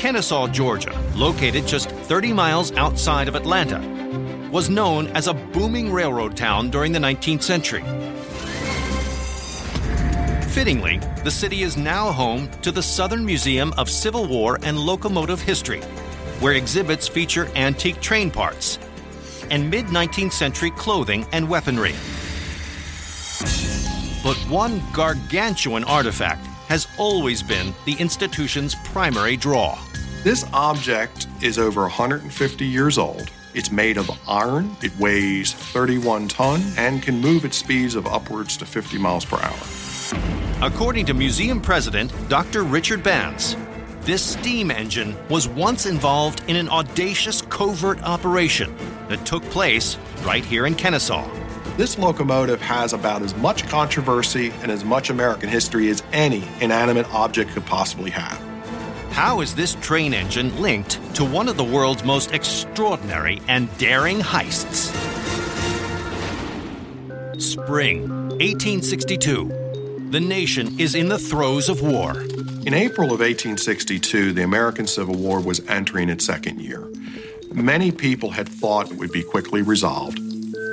Kennesaw, 0.02 0.48
Georgia, 0.48 1.00
located 1.14 1.68
just 1.68 1.92
30 1.92 2.34
miles 2.34 2.72
outside 2.72 3.28
of 3.28 3.36
Atlanta, 3.36 3.80
was 4.52 4.68
known 4.68 5.06
as 5.10 5.28
a 5.28 5.34
booming 5.36 5.94
railroad 5.94 6.36
town 6.36 6.72
during 6.72 6.92
the 6.92 6.98
19th 6.98 7.44
century. 7.44 7.84
Fittingly, 10.50 10.98
the 11.24 11.30
city 11.30 11.62
is 11.62 11.78
now 11.78 12.12
home 12.12 12.50
to 12.64 12.72
the 12.72 12.82
Southern 12.82 13.24
Museum 13.24 13.76
of 13.78 13.92
Civil 13.92 14.26
War 14.26 14.58
and 14.64 14.80
Locomotive 14.80 15.40
History, 15.40 15.82
where 16.40 16.54
exhibits 16.54 17.08
feature 17.08 17.48
antique 17.56 18.02
train 18.02 18.32
parts 18.32 18.80
and 19.52 19.70
mid 19.70 19.86
19th 19.86 20.34
century 20.34 20.72
clothing 20.72 21.28
and 21.32 21.48
weaponry. 21.48 21.94
But 24.24 24.38
one 24.50 24.82
gargantuan 24.94 25.84
artifact 25.84 26.48
has 26.70 26.88
always 26.98 27.44
been 27.44 27.72
the 27.86 27.94
institution's 28.00 28.74
primary 28.74 29.38
draw. 29.38 29.78
This 30.24 30.46
object 30.54 31.26
is 31.42 31.58
over 31.58 31.82
150 31.82 32.64
years 32.64 33.00
old. 33.00 33.32
It's 33.56 33.72
made 33.72 33.98
of 33.98 34.08
iron, 34.30 34.78
it 34.84 34.96
weighs 35.00 35.52
31 35.52 36.28
ton, 36.28 36.62
and 36.78 37.02
can 37.02 37.20
move 37.20 37.44
at 37.44 37.56
speeds 37.56 37.96
of 37.96 38.06
upwards 38.06 38.56
to 38.58 38.68
50 38.68 39.00
miles 39.00 39.26
per 39.26 39.38
hour. 39.38 39.58
According 40.62 41.08
to 41.08 41.16
museum 41.16 41.60
president 41.60 42.14
Dr. 42.30 42.62
Richard 42.62 43.02
Banz, 43.02 43.58
this 44.02 44.22
steam 44.22 44.70
engine 44.70 45.18
was 45.28 45.48
once 45.48 45.88
involved 45.88 46.44
in 46.48 46.56
an 46.56 46.70
audacious 46.70 47.42
covert 47.42 48.00
operation 48.04 48.76
that 49.10 49.26
took 49.26 49.42
place 49.46 49.98
right 50.24 50.46
here 50.46 50.68
in 50.68 50.76
Kennesaw. 50.76 51.28
This 51.78 51.98
locomotive 51.98 52.62
has 52.62 52.94
about 52.94 53.24
as 53.24 53.36
much 53.38 53.68
controversy 53.68 54.54
and 54.62 54.70
as 54.70 54.86
much 54.86 55.10
American 55.10 55.50
history 55.50 55.90
as 55.90 56.04
any 56.14 56.44
inanimate 56.60 57.12
object 57.12 57.50
could 57.54 57.66
possibly 57.66 58.12
have. 58.12 58.51
How 59.12 59.42
is 59.42 59.54
this 59.54 59.76
train 59.76 60.14
engine 60.14 60.62
linked 60.62 61.16
to 61.16 61.26
one 61.26 61.50
of 61.50 61.58
the 61.58 61.66
world's 61.66 62.06
most 62.06 62.32
extraordinary 62.32 63.42
and 63.50 63.68
daring 63.78 64.20
heists? 64.20 64.88
Spring 67.40 68.10
1862. 68.40 70.08
The 70.12 70.20
nation 70.20 70.80
is 70.80 70.96
in 70.96 71.10
the 71.10 71.20
throes 71.20 71.68
of 71.68 71.82
war. 71.82 72.22
In 72.66 72.74
April 72.74 73.08
of 73.08 73.20
1862, 73.20 74.32
the 74.32 74.44
American 74.44 74.88
Civil 74.88 75.16
War 75.16 75.42
was 75.42 75.62
entering 75.68 76.08
its 76.08 76.26
second 76.26 76.62
year. 76.62 76.90
Many 77.52 77.92
people 77.92 78.32
had 78.32 78.48
thought 78.48 78.92
it 78.92 78.98
would 78.98 79.12
be 79.12 79.24
quickly 79.24 79.62
resolved. 79.62 80.20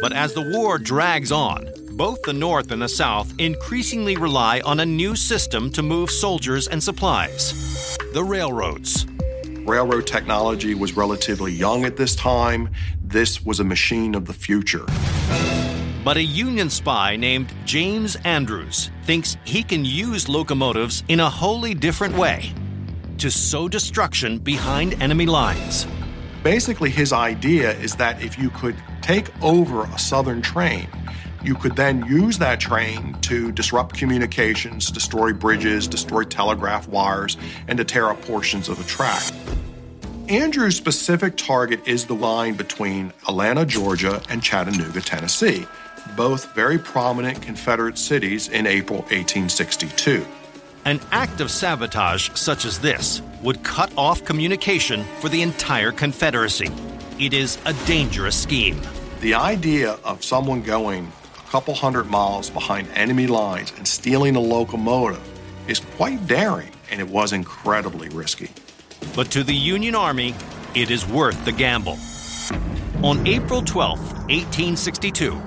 But 0.00 0.12
as 0.12 0.34
the 0.34 0.48
war 0.54 0.78
drags 0.78 1.32
on, 1.32 1.68
both 1.98 2.22
the 2.22 2.32
North 2.32 2.70
and 2.70 2.80
the 2.80 2.88
South 2.88 3.34
increasingly 3.38 4.16
rely 4.16 4.60
on 4.60 4.78
a 4.78 4.86
new 4.86 5.16
system 5.16 5.68
to 5.72 5.82
move 5.82 6.08
soldiers 6.08 6.68
and 6.68 6.80
supplies 6.80 7.98
the 8.12 8.22
railroads. 8.22 9.04
Railroad 9.66 10.06
technology 10.06 10.76
was 10.76 10.96
relatively 10.96 11.52
young 11.52 11.84
at 11.84 11.96
this 11.96 12.14
time. 12.14 12.70
This 13.02 13.44
was 13.44 13.58
a 13.58 13.64
machine 13.64 14.14
of 14.14 14.26
the 14.26 14.32
future. 14.32 14.86
But 16.04 16.16
a 16.16 16.22
Union 16.22 16.70
spy 16.70 17.16
named 17.16 17.52
James 17.64 18.14
Andrews 18.24 18.92
thinks 19.02 19.36
he 19.44 19.64
can 19.64 19.84
use 19.84 20.28
locomotives 20.28 21.02
in 21.08 21.18
a 21.18 21.28
wholly 21.28 21.74
different 21.74 22.16
way 22.16 22.54
to 23.18 23.28
sow 23.28 23.68
destruction 23.68 24.38
behind 24.38 25.02
enemy 25.02 25.26
lines. 25.26 25.88
Basically, 26.44 26.90
his 26.90 27.12
idea 27.12 27.72
is 27.80 27.96
that 27.96 28.22
if 28.22 28.38
you 28.38 28.50
could 28.50 28.76
take 29.02 29.30
over 29.42 29.82
a 29.82 29.98
southern 29.98 30.40
train 30.40 30.86
you 31.42 31.54
could 31.54 31.76
then 31.76 32.04
use 32.06 32.38
that 32.38 32.60
train 32.60 33.14
to 33.22 33.52
disrupt 33.52 33.96
communications, 33.96 34.90
destroy 34.90 35.32
bridges, 35.32 35.86
destroy 35.86 36.24
telegraph 36.24 36.88
wires, 36.88 37.36
and 37.68 37.78
to 37.78 37.84
tear 37.84 38.10
up 38.10 38.20
portions 38.22 38.68
of 38.68 38.78
the 38.78 38.84
track. 38.84 39.32
Andrew's 40.28 40.76
specific 40.76 41.36
target 41.36 41.80
is 41.86 42.04
the 42.04 42.14
line 42.14 42.54
between 42.54 43.12
Atlanta, 43.26 43.64
Georgia, 43.64 44.20
and 44.28 44.42
Chattanooga, 44.42 45.00
Tennessee, 45.00 45.66
both 46.16 46.54
very 46.54 46.78
prominent 46.78 47.40
Confederate 47.40 47.96
cities 47.96 48.48
in 48.48 48.66
April 48.66 48.98
1862. 49.00 50.26
An 50.84 51.00
act 51.12 51.40
of 51.40 51.50
sabotage 51.50 52.30
such 52.34 52.64
as 52.64 52.78
this 52.78 53.22
would 53.42 53.62
cut 53.62 53.90
off 53.96 54.24
communication 54.24 55.04
for 55.20 55.28
the 55.28 55.42
entire 55.42 55.92
Confederacy. 55.92 56.70
It 57.18 57.32
is 57.32 57.58
a 57.64 57.72
dangerous 57.86 58.36
scheme. 58.36 58.80
The 59.20 59.34
idea 59.34 59.98
of 60.04 60.22
someone 60.22 60.62
going 60.62 61.10
couple 61.50 61.74
hundred 61.74 62.10
miles 62.10 62.50
behind 62.50 62.86
enemy 62.92 63.26
lines 63.26 63.72
and 63.78 63.88
stealing 63.88 64.36
a 64.36 64.40
locomotive 64.40 65.22
is 65.66 65.80
quite 65.80 66.26
daring, 66.26 66.70
and 66.90 67.00
it 67.00 67.08
was 67.08 67.32
incredibly 67.32 68.10
risky. 68.10 68.50
But 69.16 69.30
to 69.30 69.42
the 69.42 69.54
Union 69.54 69.94
Army, 69.94 70.34
it 70.74 70.90
is 70.90 71.06
worth 71.06 71.42
the 71.46 71.52
gamble. 71.52 71.98
On 73.02 73.26
April 73.26 73.62
12, 73.62 73.98
1862, 74.28 75.40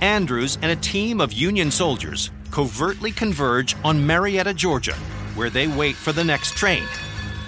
Andrews 0.00 0.56
and 0.62 0.70
a 0.70 0.76
team 0.76 1.20
of 1.20 1.32
Union 1.32 1.72
soldiers 1.72 2.30
covertly 2.52 3.10
converge 3.10 3.74
on 3.82 4.06
Marietta, 4.06 4.54
Georgia, 4.54 4.94
where 5.34 5.50
they 5.50 5.66
wait 5.66 5.96
for 5.96 6.12
the 6.12 6.22
next 6.22 6.56
train, 6.56 6.84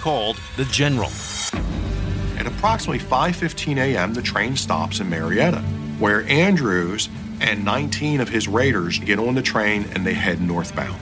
called 0.01 0.37
the 0.57 0.65
General. 0.65 1.11
At 2.37 2.47
approximately 2.47 2.99
5:15 2.99 3.77
a.m., 3.77 4.13
the 4.13 4.21
train 4.21 4.57
stops 4.57 4.99
in 4.99 5.09
Marietta, 5.09 5.61
where 5.99 6.23
Andrews 6.23 7.07
and 7.43 7.63
19 7.63 8.21
of 8.21 8.29
his 8.29 8.47
raiders 8.47 8.97
get 8.97 9.19
on 9.19 9.35
the 9.35 9.41
train 9.41 9.85
and 9.93 10.05
they 10.05 10.13
head 10.13 10.41
northbound. 10.41 10.99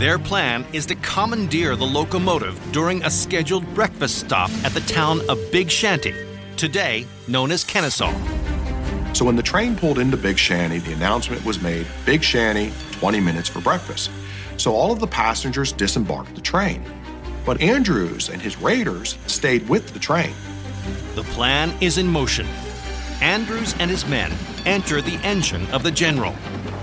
Their 0.00 0.18
plan 0.18 0.64
is 0.72 0.86
to 0.86 0.96
commandeer 0.96 1.76
the 1.76 1.86
locomotive 1.86 2.60
during 2.72 3.04
a 3.04 3.10
scheduled 3.10 3.72
breakfast 3.74 4.18
stop 4.18 4.50
at 4.64 4.72
the 4.72 4.80
town 4.80 5.20
of 5.28 5.38
Big 5.52 5.70
Shanty, 5.70 6.12
today 6.56 7.06
known 7.28 7.52
as 7.52 7.62
Kennesaw. 7.62 8.12
So 9.12 9.24
when 9.24 9.36
the 9.36 9.42
train 9.42 9.76
pulled 9.76 10.00
into 10.00 10.16
Big 10.16 10.36
Shanty, 10.38 10.78
the 10.78 10.92
announcement 10.92 11.44
was 11.44 11.62
made 11.62 11.86
Big 12.04 12.24
Shanty, 12.24 12.72
20 12.92 13.20
minutes 13.20 13.48
for 13.48 13.60
breakfast. 13.60 14.10
So 14.56 14.74
all 14.74 14.90
of 14.90 14.98
the 14.98 15.06
passengers 15.06 15.70
disembarked 15.70 16.34
the 16.34 16.40
train. 16.40 16.82
But 17.46 17.60
Andrews 17.60 18.30
and 18.30 18.42
his 18.42 18.56
raiders 18.56 19.16
stayed 19.26 19.68
with 19.68 19.92
the 19.92 20.00
train. 20.00 20.34
The 21.14 21.22
plan 21.24 21.72
is 21.80 21.98
in 21.98 22.08
motion. 22.08 22.48
Andrews 23.20 23.74
and 23.78 23.90
his 23.90 24.06
men 24.06 24.32
enter 24.66 25.00
the 25.00 25.16
engine 25.22 25.66
of 25.70 25.82
the 25.82 25.90
General, 25.90 26.34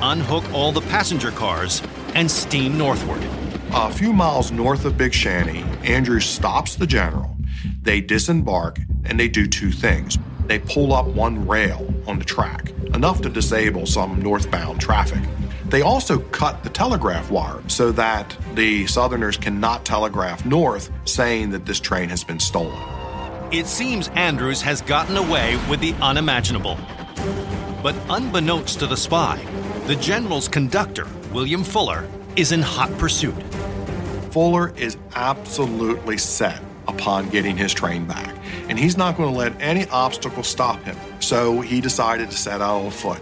unhook 0.02 0.44
all 0.54 0.72
the 0.72 0.82
passenger 0.82 1.32
cars, 1.32 1.82
and 2.16 2.30
steam 2.30 2.78
northward. 2.78 3.24
A 3.74 3.92
few 3.92 4.14
miles 4.14 4.52
north 4.52 4.86
of 4.86 4.98
Big 4.98 5.14
Shanty, 5.14 5.64
Andrews 5.84 6.26
stops 6.26 6.76
the 6.76 6.88
General. 6.88 7.36
They 7.82 8.02
disembark 8.02 8.80
and 9.06 9.20
they 9.20 9.28
do 9.28 9.48
two 9.48 9.72
things. 9.72 10.18
They 10.48 10.60
pull 10.60 10.94
up 10.94 11.08
one 11.08 11.48
rail 11.48 11.94
on 12.08 12.20
the 12.20 12.26
track, 12.26 12.72
enough 12.94 13.22
to 13.22 13.30
disable 13.30 13.86
some 13.86 14.22
northbound 14.22 14.82
traffic. 14.82 15.24
They 15.66 15.82
also 15.82 16.20
cut 16.20 16.64
the 16.64 16.70
telegraph 16.70 17.32
wire 17.32 17.62
so 17.68 17.92
that 17.94 18.36
the 18.56 18.88
Southerners 18.88 19.38
cannot 19.38 19.86
telegraph 19.86 20.46
north 20.46 20.92
saying 21.06 21.52
that 21.52 21.66
this 21.66 21.80
train 21.80 22.10
has 22.10 22.24
been 22.24 22.40
stolen. 22.40 23.01
It 23.52 23.68
seems 23.68 24.08
Andrews 24.16 24.62
has 24.62 24.82
gotten 24.82 25.18
away 25.18 25.60
with 25.70 25.82
the 25.82 25.94
unimaginable. 25.96 26.78
But 27.84 27.98
unbeknownst 28.08 28.80
to 28.80 28.88
the 28.88 28.96
spy, 28.96 29.46
the 29.88 29.96
general's 29.98 30.48
conductor, 30.48 31.06
William 31.34 31.66
Fuller, 31.66 32.08
is 32.38 32.54
in 32.54 32.62
hot 32.62 32.98
pursuit. 32.98 33.36
Fuller 34.32 34.72
is 34.78 34.96
absolutely 35.16 36.18
set 36.18 36.64
upon 36.88 37.28
getting 37.28 37.58
his 37.58 37.74
train 37.74 38.06
back, 38.06 38.34
and 38.70 38.80
he's 38.80 38.96
not 38.96 39.18
going 39.18 39.30
to 39.30 39.38
let 39.38 39.62
any 39.62 39.86
obstacle 39.90 40.44
stop 40.44 40.82
him. 40.84 40.96
So 41.20 41.60
he 41.60 41.82
decided 41.82 42.32
to 42.32 42.38
set 42.38 42.62
out 42.62 42.86
on 42.86 42.92
foot. 42.92 43.22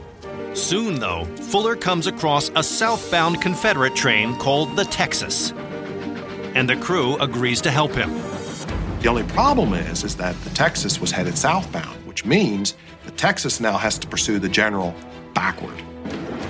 Soon, 0.53 0.99
though, 0.99 1.25
Fuller 1.49 1.75
comes 1.75 2.05
across 2.05 2.51
a 2.55 2.61
southbound 2.61 3.41
Confederate 3.41 3.95
train 3.95 4.35
called 4.35 4.75
the 4.75 4.85
Texas, 4.85 5.53
and 6.53 6.69
the 6.69 6.75
crew 6.75 7.17
agrees 7.17 7.61
to 7.61 7.71
help 7.71 7.93
him. 7.93 8.11
The 9.01 9.07
only 9.07 9.23
problem 9.23 9.73
is, 9.73 10.03
is 10.03 10.17
that 10.17 10.35
the 10.43 10.49
Texas 10.49 10.99
was 10.99 11.09
headed 11.09 11.37
southbound, 11.37 12.05
which 12.05 12.25
means 12.25 12.75
the 13.05 13.11
Texas 13.11 13.61
now 13.61 13.77
has 13.77 13.97
to 13.97 14.07
pursue 14.07 14.39
the 14.39 14.49
General 14.49 14.93
backward. 15.33 15.81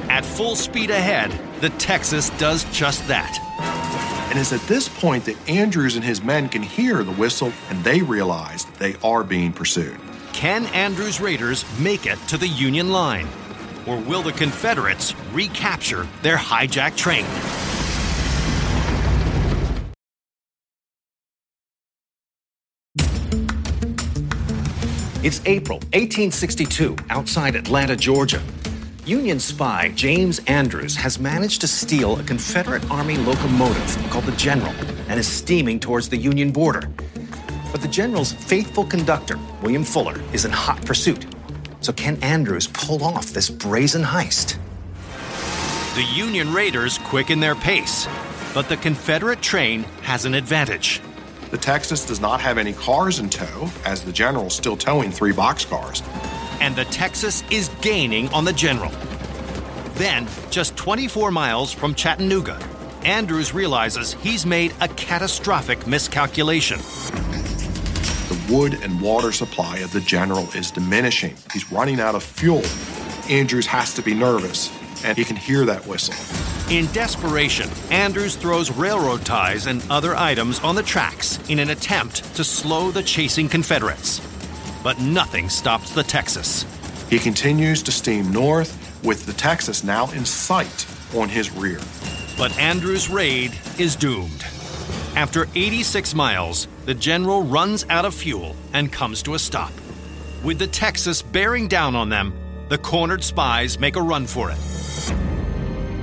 At 0.10 0.26
full 0.26 0.56
speed 0.56 0.90
ahead, 0.90 1.32
the 1.62 1.70
Texas 1.72 2.32
does 2.32 2.64
just 2.76 3.08
that. 3.08 3.38
And 4.32 4.40
it's 4.40 4.52
at 4.52 4.62
this 4.62 4.90
point 4.90 5.26
that 5.26 5.38
Andrews 5.48 5.96
and 5.96 6.04
his 6.04 6.24
men 6.24 6.50
can 6.50 6.64
hear 6.64 7.04
the 7.04 7.12
whistle 7.14 7.54
and 7.70 7.84
they 7.84 8.02
realize 8.02 8.66
that 8.66 8.76
they 8.76 8.96
are 9.04 9.24
being 9.24 9.54
pursued. 9.54 10.00
Can 10.34 10.66
Andrews' 10.68 11.22
raiders 11.22 11.66
make 11.80 12.08
it 12.08 12.18
to 12.30 12.38
the 12.38 12.48
Union 12.48 12.92
line? 12.92 13.28
Or 13.86 13.98
will 13.98 14.24
the 14.24 14.32
Confederates 14.32 15.14
recapture 15.34 16.08
their 16.24 16.38
hijacked 16.38 16.98
train? 16.98 17.26
It's 25.30 25.42
April 25.46 25.78
1862 25.94 26.96
outside 27.12 27.56
Atlanta, 27.56 27.96
Georgia. 27.96 28.42
Union 29.06 29.40
spy 29.40 29.90
James 29.90 30.40
Andrews 30.48 30.96
has 30.96 31.20
managed 31.20 31.62
to 31.62 31.68
steal 31.68 32.18
a 32.18 32.24
Confederate 32.24 32.90
Army 32.90 33.16
locomotive 33.16 34.10
called 34.10 34.26
the 34.26 34.36
General 34.38 34.74
and 35.08 35.20
is 35.20 35.28
steaming 35.28 35.80
towards 35.80 36.10
the 36.10 36.18
Union 36.18 36.50
border. 36.50 36.90
But 37.72 37.82
the 37.82 37.88
General's 37.88 38.34
faithful 38.34 38.84
conductor, 38.84 39.38
William 39.62 39.84
Fuller, 39.84 40.20
is 40.34 40.46
in 40.46 40.52
hot 40.52 40.84
pursuit. 40.84 41.28
So 41.82 41.94
can 41.94 42.18
Andrews 42.24 42.66
pull 42.66 43.04
off 43.04 43.28
this 43.28 43.52
brazen 43.52 44.02
heist? 44.02 44.58
The 45.94 46.08
Union 46.12 46.52
raiders 46.52 46.98
quicken 46.98 47.40
their 47.40 47.54
pace, 47.54 48.08
but 48.56 48.68
the 48.68 48.78
Confederate 48.78 49.44
train 49.44 49.84
has 50.02 50.26
an 50.26 50.34
advantage. 50.34 51.02
The 51.52 51.58
Texas 51.58 52.06
does 52.06 52.22
not 52.22 52.40
have 52.42 52.60
any 52.60 52.74
cars 52.74 53.18
in 53.18 53.28
tow, 53.28 53.70
as 53.84 54.04
the 54.04 54.12
General's 54.12 54.56
still 54.56 54.78
towing 54.78 55.12
three 55.12 55.34
boxcars. 55.34 56.04
And 56.62 56.76
the 56.76 56.86
Texas 56.86 57.44
is 57.50 57.70
gaining 57.82 58.30
on 58.30 58.46
the 58.46 58.54
General. 58.54 58.92
Then, 59.96 60.28
just 60.52 60.78
24 60.78 61.32
miles 61.32 61.74
from 61.74 61.96
Chattanooga, 61.96 62.60
Andrews 63.04 63.52
realizes 63.52 64.14
he's 64.14 64.46
made 64.46 64.76
a 64.80 64.88
catastrophic 64.90 65.88
miscalculation. 65.88 66.78
The 66.78 68.54
wood 68.54 68.76
and 68.84 69.02
water 69.02 69.32
supply 69.32 69.78
of 69.78 69.92
the 69.92 70.02
General 70.02 70.48
is 70.54 70.70
diminishing. 70.70 71.36
He's 71.52 71.72
running 71.72 72.00
out 72.00 72.14
of 72.14 72.22
fuel. 72.22 72.62
Andrews 73.28 73.66
has 73.66 73.96
to 73.96 74.04
be 74.04 74.14
nervous, 74.14 74.70
and 75.04 75.18
he 75.18 75.26
can 75.26 75.36
hear 75.36 75.66
that 75.66 75.86
whistle. 75.86 76.16
In 76.70 76.86
desperation, 76.94 77.68
Andrews 77.90 78.36
throws 78.36 78.70
railroad 78.72 79.26
ties 79.26 79.66
and 79.66 79.84
other 79.90 80.16
items 80.16 80.60
on 80.60 80.76
the 80.76 80.84
tracks 80.84 81.40
in 81.50 81.58
an 81.58 81.72
attempt 81.72 82.24
to 82.36 82.44
slow 82.44 82.92
the 82.92 83.02
chasing 83.02 83.50
Confederates. 83.50 84.22
But 84.84 85.00
nothing 85.00 85.50
stops 85.50 85.92
the 85.92 86.04
Texas. 86.04 86.66
He 87.10 87.18
continues 87.18 87.82
to 87.84 87.92
steam 87.92 88.32
north, 88.32 88.86
with 89.04 89.26
the 89.26 89.34
Texas 89.34 89.84
now 89.84 90.12
in 90.12 90.26
sight 90.26 90.86
on 91.16 91.28
his 91.28 91.52
rear. 91.52 91.80
But 92.38 92.56
Andrews' 92.60 93.10
raid 93.10 93.58
is 93.80 93.96
doomed. 93.96 94.46
After 95.16 95.48
86 95.56 96.14
miles, 96.14 96.68
the 96.86 96.94
general 96.94 97.42
runs 97.42 97.84
out 97.90 98.06
of 98.06 98.14
fuel 98.14 98.56
and 98.74 98.92
comes 98.92 99.24
to 99.24 99.34
a 99.34 99.40
stop. 99.40 99.72
With 100.44 100.60
the 100.60 100.68
Texas 100.68 101.22
bearing 101.24 101.68
down 101.68 101.96
on 101.96 102.10
them, 102.10 102.34
the 102.70 102.78
cornered 102.78 103.24
spies 103.24 103.80
make 103.80 103.96
a 103.96 104.02
run 104.02 104.28
for 104.28 104.52
it 104.52 104.79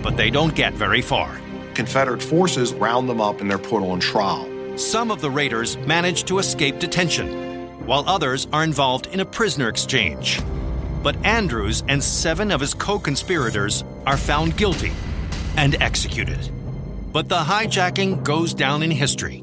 but 0.07 0.17
they 0.17 0.31
don't 0.31 0.55
get 0.55 0.73
very 0.73 1.03
far. 1.03 1.37
Confederate 1.75 2.23
forces 2.23 2.73
round 2.73 3.09
them 3.09 3.21
up 3.21 3.41
and 3.41 3.51
they're 3.51 3.59
put 3.59 3.83
on 3.83 3.99
trial. 3.99 4.49
Some 4.79 5.11
of 5.11 5.21
the 5.21 5.29
raiders 5.29 5.77
manage 5.79 6.23
to 6.27 6.39
escape 6.39 6.79
detention, 6.79 7.67
while 7.87 8.09
others 8.09 8.47
are 8.53 8.63
involved 8.63 9.09
in 9.09 9.19
a 9.19 9.25
prisoner 9.25 9.69
exchange. 9.69 10.41
But 11.03 11.17
Andrews 11.27 11.83
and 11.89 12.01
seven 12.01 12.53
of 12.53 12.61
his 12.61 12.73
co 12.73 13.01
conspirators 13.01 13.83
are 14.07 14.17
found 14.17 14.57
guilty 14.57 14.93
and 15.57 15.75
executed. 15.83 16.53
But 17.13 17.29
the 17.29 17.41
hijacking 17.41 18.23
goes 18.23 18.55
down 18.55 18.85
in 18.85 18.93
history. 18.93 19.43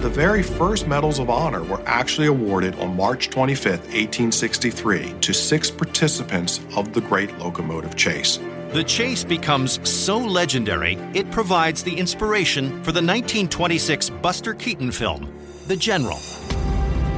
The 0.00 0.10
very 0.10 0.42
first 0.42 0.88
Medals 0.88 1.20
of 1.20 1.30
Honor 1.30 1.62
were 1.62 1.80
actually 1.86 2.26
awarded 2.26 2.74
on 2.80 2.96
March 2.96 3.30
25, 3.30 3.70
1863, 3.70 5.14
to 5.20 5.32
six 5.32 5.70
participants 5.70 6.60
of 6.74 6.92
the 6.92 7.02
Great 7.02 7.38
Locomotive 7.38 7.94
Chase. 7.94 8.40
The 8.72 8.82
chase 8.82 9.22
becomes 9.22 9.86
so 9.86 10.16
legendary, 10.16 10.94
it 11.12 11.30
provides 11.30 11.82
the 11.82 11.94
inspiration 11.94 12.70
for 12.82 12.90
the 12.90 13.02
1926 13.02 14.08
Buster 14.08 14.54
Keaton 14.54 14.90
film, 14.90 15.30
The 15.66 15.76
General. 15.76 16.18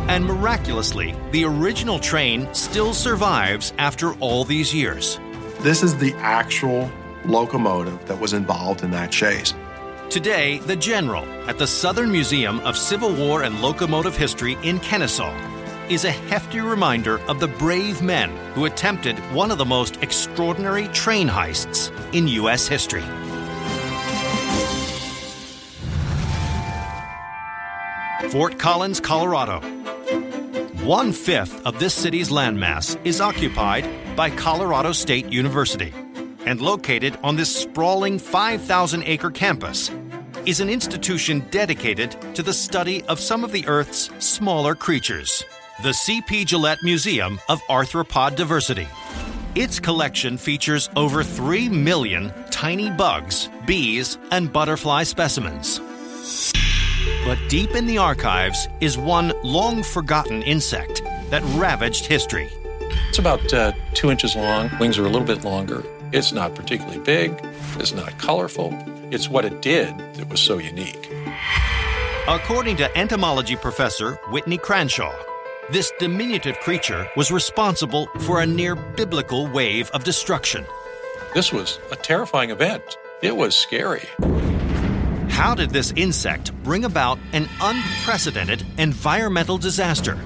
And 0.09 0.25
miraculously, 0.25 1.15
the 1.31 1.45
original 1.45 2.01
train 2.01 2.53
still 2.53 2.93
survives 2.93 3.73
after 3.79 4.15
all 4.15 4.43
these 4.43 4.75
years. 4.75 5.21
This 5.61 5.85
is 5.85 5.97
the 5.97 6.13
actual 6.15 6.91
locomotive 7.25 8.05
that 8.09 8.19
was 8.19 8.33
involved 8.33 8.83
in 8.83 8.91
that 8.91 9.13
chase. 9.13 9.55
Today, 10.11 10.59
The 10.59 10.75
General 10.75 11.25
at 11.49 11.57
the 11.57 11.69
Southern 11.69 12.11
Museum 12.11 12.59
of 12.61 12.77
Civil 12.77 13.15
War 13.15 13.45
and 13.45 13.63
Locomotive 13.63 14.17
History 14.17 14.59
in 14.65 14.81
Kennesaw 14.81 15.33
is 15.91 16.05
a 16.05 16.11
hefty 16.11 16.61
reminder 16.61 17.21
of 17.29 17.41
the 17.41 17.49
brave 17.49 18.01
men 18.01 18.31
who 18.55 18.65
attempted 18.65 19.19
one 19.35 19.51
of 19.51 19.59
the 19.59 19.65
most 19.65 20.03
extraordinary 20.03 20.89
train 20.89 21.29
heists 21.29 21.93
in 22.15 22.27
U.S. 22.29 22.67
history. 22.67 23.03
Fort 28.31 28.59
Collins, 28.59 28.99
Colorado. 28.99 29.61
One 30.85 31.13
fifth 31.13 31.65
of 31.67 31.79
this 31.79 31.95
city's 31.95 32.31
landmass 32.31 32.99
is 33.05 33.21
occupied 33.21 33.87
by 34.17 34.31
Colorado 34.31 34.93
State 34.93 35.27
University, 35.27 35.93
and 36.47 36.61
located 36.61 37.19
on 37.23 37.37
this 37.37 37.55
sprawling 37.55 38.19
5,000 38.19 39.03
acre 39.05 39.31
campus 39.31 39.91
is 40.47 40.61
an 40.61 40.71
institution 40.71 41.41
dedicated 41.51 42.17
to 42.35 42.43
the 42.43 42.53
study 42.53 43.03
of 43.05 43.21
some 43.21 43.45
of 43.45 43.53
the 43.53 43.67
Earth's 43.67 44.11
smaller 44.19 44.75
creatures 44.75 45.45
the 45.83 45.93
C.P. 45.93 46.45
Gillette 46.45 46.83
Museum 46.83 47.41
of 47.49 47.61
Arthropod 47.65 48.37
Diversity. 48.37 48.87
Its 49.57 49.81
collection 49.81 50.37
features 50.39 50.89
over 50.95 51.25
3 51.25 51.69
million 51.69 52.33
tiny 52.51 52.91
bugs, 52.91 53.49
bees, 53.67 54.17
and 54.31 54.53
butterfly 54.53 55.03
specimens. 55.03 55.81
But 57.25 57.39
deep 57.49 57.75
in 57.75 57.87
the 57.87 57.99
archives 57.99 58.69
is 58.81 58.97
one 58.97 59.33
long 59.43 59.83
forgotten 59.83 60.43
insect 60.43 61.03
that 61.31 61.43
ravaged 61.57 62.07
history. 62.07 62.51
It's 63.09 63.19
about 63.19 63.53
uh, 63.53 63.73
two 63.95 64.11
inches 64.11 64.37
long, 64.37 64.71
wings 64.79 64.97
are 64.99 65.07
a 65.07 65.11
little 65.11 65.27
bit 65.27 65.45
longer. 65.45 65.85
It's 66.13 66.33
not 66.33 66.55
particularly 66.55 67.01
big, 67.01 67.33
it's 67.79 67.93
not 67.93 68.17
colorful. 68.19 68.79
It's 69.11 69.29
what 69.29 69.45
it 69.45 69.61
did 69.61 69.99
that 70.15 70.29
was 70.29 70.41
so 70.41 70.59
unique. 70.59 71.11
According 72.29 72.77
to 72.79 72.97
entomology 72.97 73.57
professor 73.57 74.15
Whitney 74.31 74.57
Cranshaw, 74.57 75.15
this 75.71 75.93
diminutive 75.99 76.59
creature 76.61 77.09
was 77.17 77.33
responsible 77.33 78.07
for 78.21 78.41
a 78.41 78.47
near 78.47 78.75
biblical 78.75 79.47
wave 79.47 79.91
of 79.91 80.05
destruction. 80.05 80.65
This 81.33 81.53
was 81.53 81.81
a 81.91 81.97
terrifying 81.97 82.51
event. 82.51 82.99
It 83.23 83.35
was 83.35 83.57
scary. 83.57 84.07
How 85.31 85.55
did 85.55 85.71
this 85.71 85.93
insect 85.97 86.53
bring 86.63 86.85
about 86.85 87.19
an 87.33 87.49
unprecedented 87.61 88.65
environmental 88.79 89.57
disaster? 89.57 90.17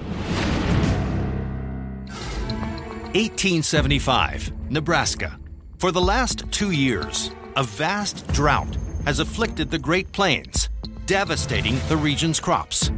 1875, 3.14 4.70
Nebraska. 4.70 5.38
For 5.78 5.92
the 5.92 6.00
last 6.00 6.50
two 6.50 6.72
years, 6.72 7.30
a 7.56 7.62
vast 7.62 8.26
drought 8.32 8.76
has 9.04 9.20
afflicted 9.20 9.70
the 9.70 9.78
Great 9.78 10.10
Plains, 10.12 10.68
devastating 11.06 11.78
the 11.88 11.96
region's 11.96 12.40
crops. 12.40 12.90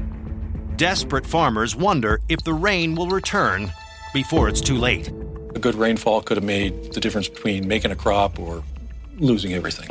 Desperate 0.81 1.27
farmers 1.27 1.77
wonder 1.77 2.21
if 2.31 2.43
the 2.43 2.55
rain 2.55 2.95
will 2.95 3.09
return 3.09 3.71
before 4.15 4.49
it's 4.49 4.63
too 4.63 4.79
late. 4.79 5.09
A 5.55 5.59
good 5.59 5.75
rainfall 5.75 6.23
could 6.23 6.39
have 6.39 6.45
made 6.45 6.95
the 6.95 7.01
difference 7.01 7.29
between 7.29 7.69
making 7.69 7.91
a 7.91 7.95
crop 7.95 8.39
or 8.39 8.63
losing 9.19 9.53
everything. 9.53 9.91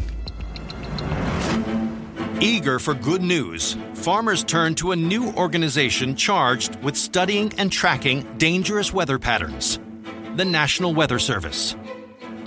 Eager 2.41 2.79
for 2.79 2.95
good 2.95 3.21
news, 3.21 3.77
farmers 3.93 4.43
turn 4.43 4.73
to 4.73 4.91
a 4.91 4.95
new 4.95 5.31
organization 5.33 6.15
charged 6.15 6.75
with 6.77 6.97
studying 6.97 7.53
and 7.59 7.71
tracking 7.71 8.25
dangerous 8.39 8.91
weather 8.91 9.19
patterns 9.19 9.79
the 10.37 10.45
National 10.45 10.95
Weather 10.95 11.19
Service. 11.19 11.75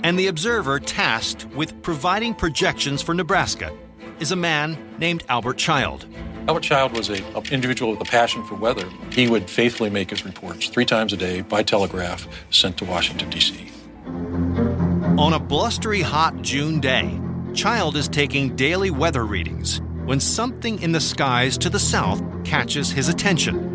And 0.03 0.19
the 0.19 0.27
observer 0.27 0.81
tasked 0.81 1.45
with 1.55 1.81
providing 1.81 2.33
projections 2.33 3.01
for 3.01 3.13
Nebraska 3.13 3.71
is 4.19 4.33
a 4.33 4.35
man 4.35 4.77
named 4.99 5.23
Albert 5.29 5.57
Child. 5.57 6.07
Albert 6.45 6.63
Child 6.63 6.97
was 6.97 7.07
an 7.07 7.23
individual 7.51 7.91
with 7.91 8.01
a 8.01 8.11
passion 8.11 8.43
for 8.43 8.55
weather. 8.55 8.89
He 9.13 9.29
would 9.29 9.49
faithfully 9.49 9.89
make 9.89 10.09
his 10.09 10.25
reports 10.25 10.67
three 10.67 10.83
times 10.83 11.13
a 11.13 11.17
day 11.17 11.39
by 11.39 11.63
telegraph 11.63 12.27
sent 12.49 12.75
to 12.77 12.85
Washington, 12.85 13.29
D.C. 13.29 13.69
On 14.05 15.31
a 15.33 15.39
blustery 15.39 16.01
hot 16.01 16.41
June 16.41 16.81
day, 16.81 17.17
Child 17.53 17.95
is 17.95 18.09
taking 18.09 18.55
daily 18.57 18.91
weather 18.91 19.25
readings 19.25 19.79
when 20.03 20.19
something 20.19 20.81
in 20.81 20.91
the 20.91 20.99
skies 20.99 21.57
to 21.59 21.69
the 21.69 21.79
south 21.79 22.21
catches 22.43 22.91
his 22.91 23.07
attention. 23.07 23.69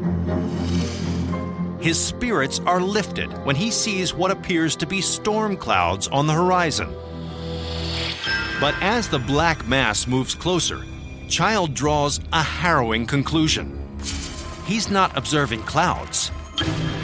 His 1.80 1.98
spirits 1.98 2.60
are 2.66 2.82
lifted 2.82 3.32
when 3.46 3.56
he 3.56 3.70
sees 3.70 4.12
what 4.12 4.30
appears 4.30 4.76
to 4.76 4.86
be 4.86 5.00
storm 5.00 5.56
clouds 5.56 6.06
on 6.08 6.26
the 6.26 6.34
horizon. 6.34 6.92
But 8.60 8.74
as 8.82 9.08
the 9.08 9.20
black 9.20 9.66
mass 9.66 10.06
moves 10.06 10.34
closer, 10.34 10.84
Child 11.28 11.74
draws 11.74 12.20
a 12.32 12.42
harrowing 12.42 13.04
conclusion. 13.04 13.78
He's 14.64 14.90
not 14.90 15.14
observing 15.14 15.62
clouds, 15.64 16.30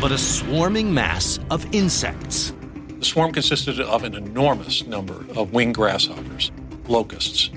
but 0.00 0.12
a 0.12 0.18
swarming 0.18 0.92
mass 0.94 1.38
of 1.50 1.72
insects. 1.74 2.54
The 2.98 3.04
swarm 3.04 3.32
consisted 3.32 3.80
of 3.80 4.02
an 4.02 4.14
enormous 4.14 4.86
number 4.86 5.26
of 5.36 5.52
winged 5.52 5.74
grasshoppers, 5.74 6.50
locusts. 6.88 7.50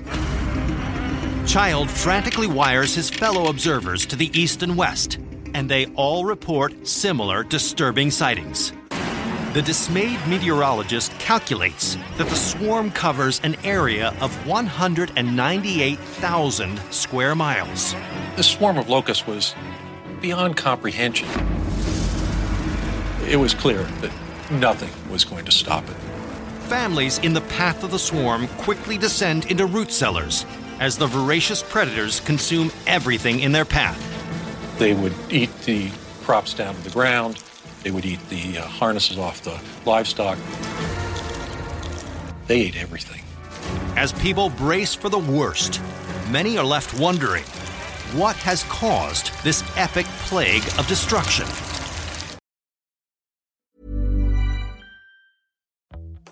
Child 1.46 1.88
frantically 1.88 2.46
wires 2.46 2.94
his 2.94 3.08
fellow 3.08 3.48
observers 3.48 4.04
to 4.04 4.16
the 4.16 4.30
east 4.38 4.62
and 4.62 4.76
west, 4.76 5.18
and 5.54 5.70
they 5.70 5.86
all 5.94 6.26
report 6.26 6.86
similar 6.86 7.44
disturbing 7.44 8.10
sightings. 8.10 8.74
The 9.58 9.64
dismayed 9.64 10.20
meteorologist 10.28 11.10
calculates 11.18 11.96
that 12.16 12.28
the 12.28 12.36
swarm 12.36 12.92
covers 12.92 13.40
an 13.42 13.56
area 13.64 14.14
of 14.20 14.46
198,000 14.46 16.80
square 16.92 17.34
miles. 17.34 17.92
The 18.36 18.44
swarm 18.44 18.78
of 18.78 18.88
locusts 18.88 19.26
was 19.26 19.56
beyond 20.20 20.56
comprehension. 20.56 21.28
It 23.28 23.34
was 23.34 23.52
clear 23.52 23.82
that 23.82 24.12
nothing 24.52 24.90
was 25.10 25.24
going 25.24 25.44
to 25.46 25.50
stop 25.50 25.82
it. 25.88 25.96
Families 26.68 27.18
in 27.18 27.32
the 27.32 27.40
path 27.40 27.82
of 27.82 27.90
the 27.90 27.98
swarm 27.98 28.46
quickly 28.58 28.96
descend 28.96 29.46
into 29.46 29.66
root 29.66 29.90
cellars 29.90 30.46
as 30.78 30.96
the 30.96 31.08
voracious 31.08 31.64
predators 31.64 32.20
consume 32.20 32.70
everything 32.86 33.40
in 33.40 33.50
their 33.50 33.64
path. 33.64 33.98
They 34.78 34.94
would 34.94 35.14
eat 35.30 35.50
the 35.62 35.90
crops 36.22 36.54
down 36.54 36.76
to 36.76 36.82
the 36.82 36.90
ground, 36.90 37.42
they 37.82 37.90
would 37.90 38.04
eat 38.04 38.20
the 38.28 38.58
uh, 38.58 38.62
harnesses 38.62 39.18
off 39.18 39.42
the 39.42 39.58
livestock. 39.84 40.38
They 42.46 42.60
ate 42.62 42.76
everything. 42.76 43.22
As 43.96 44.12
people 44.12 44.50
brace 44.50 44.94
for 44.94 45.08
the 45.08 45.18
worst, 45.18 45.80
many 46.30 46.56
are 46.58 46.64
left 46.64 46.98
wondering 46.98 47.44
what 48.14 48.36
has 48.36 48.64
caused 48.64 49.32
this 49.44 49.62
epic 49.76 50.06
plague 50.26 50.64
of 50.78 50.86
destruction. 50.86 51.46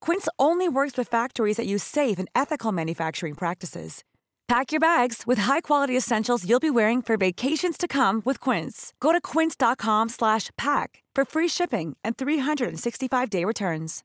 Quince 0.00 0.28
only 0.38 0.68
works 0.68 0.96
with 0.98 1.08
factories 1.08 1.56
that 1.56 1.66
use 1.66 1.84
safe 1.84 2.18
and 2.18 2.28
ethical 2.34 2.72
manufacturing 2.72 3.34
practices. 3.34 4.02
Pack 4.48 4.72
your 4.72 4.80
bags 4.80 5.22
with 5.26 5.38
high-quality 5.38 5.96
essentials 5.96 6.44
you'll 6.48 6.58
be 6.58 6.70
wearing 6.70 7.00
for 7.02 7.16
vacations 7.16 7.78
to 7.78 7.86
come 7.86 8.20
with 8.24 8.40
Quince. 8.40 8.92
Go 8.98 9.12
to 9.12 9.20
quince.com/pack 9.20 11.02
for 11.14 11.24
free 11.24 11.48
shipping 11.48 11.96
and 12.02 12.16
365-day 12.16 13.44
returns. 13.44 14.02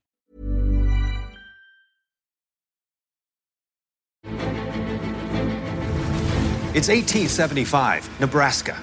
It's 6.74 6.90
1875, 6.90 8.20
Nebraska. 8.20 8.78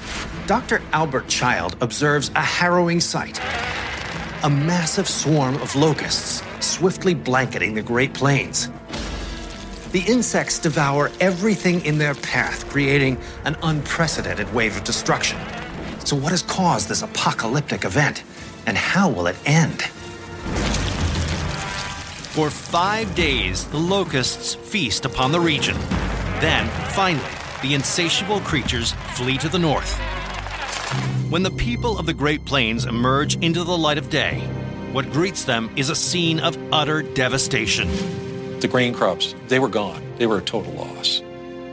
Dr. 0.47 0.81
Albert 0.93 1.27
Child 1.27 1.77
observes 1.79 2.31
a 2.35 2.41
harrowing 2.41 2.99
sight 2.99 3.39
a 4.43 4.49
massive 4.49 5.07
swarm 5.07 5.55
of 5.61 5.73
locusts 5.73 6.43
swiftly 6.63 7.13
blanketing 7.13 7.73
the 7.73 7.81
Great 7.81 8.13
Plains. 8.13 8.69
The 9.91 10.03
insects 10.07 10.57
devour 10.57 11.11
everything 11.19 11.85
in 11.85 11.97
their 11.97 12.15
path, 12.15 12.67
creating 12.69 13.19
an 13.45 13.55
unprecedented 13.61 14.51
wave 14.53 14.75
of 14.75 14.83
destruction. 14.83 15.37
So, 16.03 16.15
what 16.15 16.31
has 16.31 16.41
caused 16.41 16.89
this 16.89 17.03
apocalyptic 17.03 17.85
event, 17.85 18.23
and 18.65 18.75
how 18.75 19.09
will 19.09 19.27
it 19.27 19.35
end? 19.45 19.83
For 22.33 22.49
five 22.49 23.13
days, 23.13 23.65
the 23.65 23.77
locusts 23.77 24.55
feast 24.55 25.05
upon 25.05 25.31
the 25.31 25.39
region. 25.39 25.77
Then, 26.41 26.67
finally, 26.89 27.23
the 27.61 27.75
insatiable 27.75 28.39
creatures 28.39 28.93
flee 29.13 29.37
to 29.37 29.49
the 29.49 29.59
north. 29.59 29.99
When 31.29 31.43
the 31.43 31.51
people 31.51 31.99
of 31.99 32.05
the 32.05 32.13
Great 32.13 32.43
Plains 32.45 32.85
emerge 32.85 33.35
into 33.43 33.63
the 33.63 33.77
light 33.77 33.97
of 33.99 34.09
day, 34.09 34.41
what 34.93 35.11
greets 35.11 35.43
them 35.43 35.69
is 35.75 35.89
a 35.89 35.95
scene 35.95 36.39
of 36.39 36.57
utter 36.71 37.01
devastation. 37.01 37.89
The 38.61 38.67
grain 38.69 38.93
crops, 38.93 39.35
they 39.49 39.59
were 39.59 39.67
gone. 39.67 40.01
They 40.17 40.27
were 40.27 40.37
a 40.37 40.41
total 40.41 40.71
loss. 40.73 41.21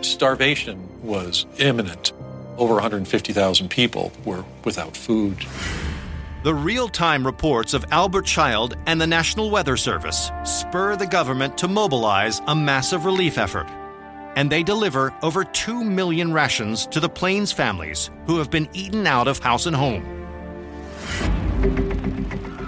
Starvation 0.00 0.88
was 1.02 1.46
imminent. 1.58 2.12
Over 2.58 2.74
150,000 2.74 3.68
people 3.68 4.10
were 4.24 4.44
without 4.64 4.96
food. 4.96 5.46
The 6.42 6.54
real 6.54 6.88
time 6.88 7.24
reports 7.24 7.74
of 7.74 7.84
Albert 7.92 8.24
Child 8.24 8.76
and 8.86 9.00
the 9.00 9.06
National 9.06 9.50
Weather 9.50 9.76
Service 9.76 10.32
spur 10.44 10.96
the 10.96 11.06
government 11.06 11.58
to 11.58 11.68
mobilize 11.68 12.40
a 12.46 12.54
massive 12.56 13.04
relief 13.04 13.38
effort 13.38 13.68
and 14.36 14.50
they 14.50 14.62
deliver 14.62 15.12
over 15.22 15.44
2 15.44 15.84
million 15.84 16.32
rations 16.32 16.86
to 16.86 17.00
the 17.00 17.08
Plains 17.08 17.52
families 17.52 18.10
who 18.26 18.38
have 18.38 18.50
been 18.50 18.68
eaten 18.72 19.06
out 19.06 19.28
of 19.28 19.38
house 19.38 19.66
and 19.66 19.76
home. 19.76 20.02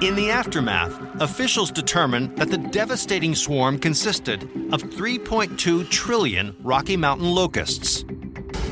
In 0.02 0.16
the 0.16 0.30
aftermath, 0.30 1.00
officials 1.22 1.70
determined 1.70 2.36
that 2.36 2.50
the 2.50 2.58
devastating 2.58 3.36
swarm 3.36 3.78
consisted 3.78 4.42
of 4.72 4.82
3.2 4.82 5.88
trillion 5.90 6.56
Rocky 6.64 6.96
Mountain 6.96 7.32
locusts, 7.32 8.04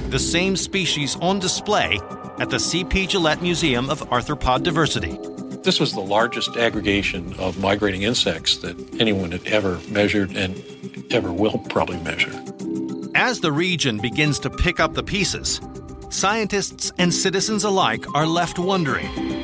the 0.09 0.19
same 0.19 0.57
species 0.57 1.15
on 1.21 1.39
display 1.39 2.01
at 2.41 2.51
the 2.51 2.59
C.P. 2.59 3.07
Gillette 3.07 3.43
Museum 3.43 3.89
of 3.91 4.01
Arthropod 4.11 4.65
Diversity. 4.65 5.21
This 5.63 5.79
was 5.79 5.93
the 5.93 6.01
largest 6.01 6.57
aggregation 6.57 7.33
of 7.35 7.61
migrating 7.61 8.03
insects 8.03 8.57
that 8.57 9.01
anyone 9.01 9.31
had 9.31 9.47
ever 9.47 9.79
measured 9.89 10.37
and 10.37 10.61
ever 11.13 11.33
will 11.33 11.59
probably 11.59 11.99
measure. 11.99 12.33
As 13.15 13.39
the 13.39 13.53
region 13.53 13.99
begins 13.99 14.41
to 14.41 14.51
pick 14.51 14.81
up 14.81 14.95
the 14.95 15.05
pieces, 15.05 15.61
scientists 16.09 16.91
and 16.99 17.15
citizens 17.15 17.63
alike 17.63 18.05
are 18.17 18.27
left 18.27 18.59
wondering 18.59 19.40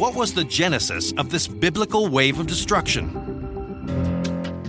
what 0.00 0.14
was 0.14 0.32
the 0.32 0.44
genesis 0.44 1.12
of 1.18 1.28
this 1.28 1.46
biblical 1.46 2.08
wave 2.08 2.40
of 2.40 2.46
destruction? 2.46 3.12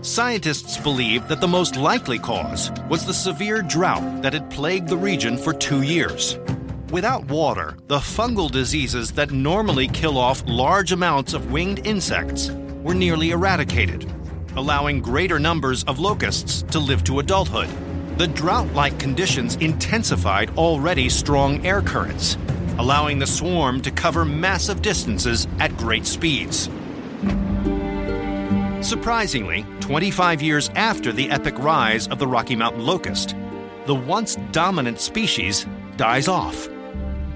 Scientists 0.02 0.76
believe 0.76 1.26
that 1.30 1.40
the 1.40 1.48
most 1.48 1.78
likely 1.78 2.20
cause 2.20 2.70
was 2.90 3.06
the 3.06 3.14
severe 3.14 3.62
drought 3.62 4.22
that 4.22 4.34
had 4.34 4.50
plagued 4.50 4.90
the 4.90 4.98
region 4.98 5.38
for 5.38 5.54
two 5.54 5.84
years. 5.84 6.38
Without 6.92 7.24
water, 7.30 7.78
the 7.88 8.00
fungal 8.00 8.52
diseases 8.52 9.10
that 9.14 9.32
normally 9.32 9.88
kill 9.88 10.18
off 10.18 10.44
large 10.46 10.92
amounts 10.92 11.34
of 11.34 11.50
winged 11.50 11.88
insects 11.88 12.52
were 12.84 12.94
nearly 12.94 13.32
eradicated, 13.32 14.12
allowing 14.58 15.00
greater 15.00 15.40
numbers 15.40 15.86
of 15.86 15.98
locusts 15.98 16.64
to 16.64 16.80
live 16.80 17.06
to 17.06 17.20
adulthood. 17.20 17.70
The 18.18 18.28
drought 18.28 18.74
like 18.74 19.00
conditions 19.00 19.56
intensified 19.62 20.50
already 20.58 21.08
strong 21.08 21.66
air 21.66 21.82
currents, 21.82 22.36
allowing 22.82 23.20
the 23.20 23.28
swarm 23.28 23.80
to 23.80 23.92
cover 23.92 24.26
massive 24.26 24.82
distances 24.82 25.48
at 25.60 25.78
great 25.78 26.04
speeds. 26.04 26.68
Surprisingly, 28.82 29.64
25 29.82 30.42
years 30.42 30.70
after 30.70 31.12
the 31.12 31.30
epic 31.30 31.54
rise 31.60 32.08
of 32.08 32.18
the 32.18 32.26
Rocky 32.26 32.56
Mountain 32.56 32.84
locust, 32.84 33.36
the 33.86 33.94
once 33.94 34.36
dominant 34.52 35.00
species 35.00 35.68
dies 35.96 36.28
off. 36.28 36.68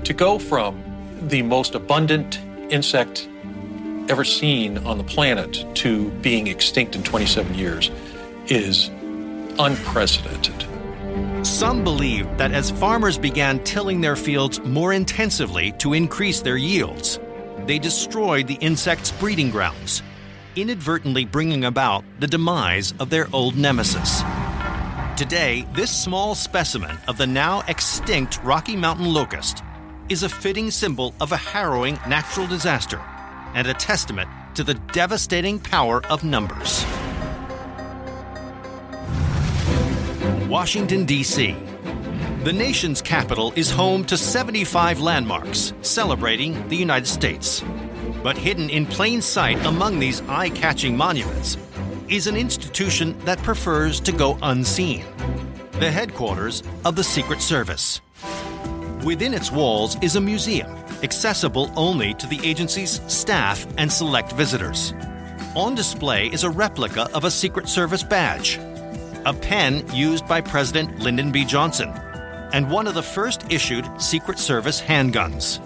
To 0.06 0.14
go 0.14 0.40
from 0.40 0.84
the 1.22 1.44
most 1.44 1.76
abundant 1.76 2.40
insect 2.72 3.30
ever 4.10 4.24
seen 4.24 4.80
on 4.80 4.98
the 4.98 5.04
planet 5.04 5.64
to 5.76 6.10
being 6.22 6.48
extinct 6.48 6.96
in 6.96 7.04
27 7.04 7.54
years 7.54 7.92
is 8.48 8.90
unprecedented. 9.60 10.75
Some 11.46 11.84
believe 11.84 12.40
that 12.40 12.54
as 12.54 12.72
farmers 12.72 13.20
began 13.20 13.64
tilling 13.64 14.02
their 14.02 14.16
fields 14.16 14.60
more 14.62 14.94
intensively 14.94 15.74
to 15.74 15.94
increase 15.94 16.42
their 16.42 16.58
yields, 16.58 17.20
they 17.68 17.78
destroyed 17.78 18.48
the 18.48 18.56
insects' 18.56 19.12
breeding 19.12 19.52
grounds, 19.52 20.02
inadvertently 20.56 21.24
bringing 21.24 21.64
about 21.64 22.04
the 22.20 22.26
demise 22.26 22.96
of 22.98 23.12
their 23.12 23.28
old 23.32 23.56
nemesis. 23.56 24.24
Today, 25.16 25.68
this 25.76 25.92
small 25.92 26.34
specimen 26.34 26.98
of 27.08 27.20
the 27.20 27.28
now 27.28 27.62
extinct 27.68 28.40
Rocky 28.44 28.76
Mountain 28.76 29.14
locust 29.14 29.64
is 30.10 30.24
a 30.24 30.30
fitting 30.30 30.72
symbol 30.72 31.14
of 31.22 31.32
a 31.32 31.38
harrowing 31.38 32.00
natural 32.08 32.48
disaster 32.48 33.00
and 33.54 33.68
a 33.68 33.74
testament 33.76 34.30
to 34.56 34.64
the 34.64 34.74
devastating 34.94 35.60
power 35.60 36.04
of 36.08 36.24
numbers. 36.24 36.84
Washington, 40.48 41.06
D.C. 41.06 41.56
The 42.44 42.54
nation's 42.54 43.02
capital 43.02 43.52
is 43.56 43.72
home 43.72 44.06
to 44.06 44.16
75 44.16 45.00
landmarks 45.00 45.74
celebrating 45.82 46.68
the 46.68 46.76
United 46.76 47.08
States. 47.08 47.64
But 48.22 48.38
hidden 48.38 48.70
in 48.70 48.86
plain 48.86 49.24
sight 49.24 49.66
among 49.66 49.98
these 49.98 50.22
eye 50.28 50.52
catching 50.52 50.96
monuments 50.96 51.58
is 52.10 52.28
an 52.28 52.38
institution 52.38 53.18
that 53.26 53.40
prefers 53.40 54.00
to 54.02 54.12
go 54.12 54.38
unseen 54.44 55.04
the 55.80 55.92
headquarters 55.92 56.64
of 56.86 56.96
the 56.96 57.04
Secret 57.04 57.42
Service. 57.42 58.00
Within 59.04 59.34
its 59.34 59.52
walls 59.52 59.98
is 60.02 60.16
a 60.16 60.22
museum, 60.22 60.72
accessible 61.04 61.70
only 61.76 62.14
to 62.14 62.28
the 62.28 62.40
agency's 62.48 63.02
staff 63.12 63.66
and 63.78 63.92
select 63.92 64.32
visitors. 64.34 64.94
On 65.54 65.76
display 65.76 66.28
is 66.28 66.44
a 66.44 66.50
replica 66.50 67.10
of 67.14 67.26
a 67.26 67.32
Secret 67.32 67.68
Service 67.68 68.04
badge 68.04 68.58
a 69.26 69.34
pen 69.34 69.84
used 69.94 70.28
by 70.28 70.40
President 70.40 71.00
Lyndon 71.00 71.32
B. 71.32 71.46
Johnson, 71.46 71.90
and 72.54 72.70
one 72.70 72.88
of 72.88 72.94
the 72.94 73.02
first 73.02 73.52
issued 73.52 73.86
Secret 74.00 74.38
Service 74.38 74.80
handguns. 74.80 75.60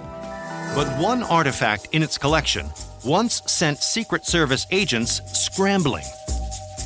But 0.76 0.88
one 1.00 1.24
artifact 1.24 1.90
in 1.92 2.02
its 2.02 2.18
collection 2.18 2.70
once 3.06 3.42
sent 3.52 3.80
Secret 3.80 4.26
Service 4.26 4.66
agents 4.72 5.22
scrambling. 5.38 6.06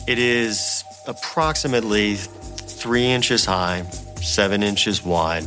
It 0.08 0.18
is 0.18 0.84
approximately 1.08 2.16
three 2.16 3.06
inches 3.06 3.46
high, 3.46 3.84
seven 4.22 4.64
inches 4.64 5.04
wide. 5.06 5.46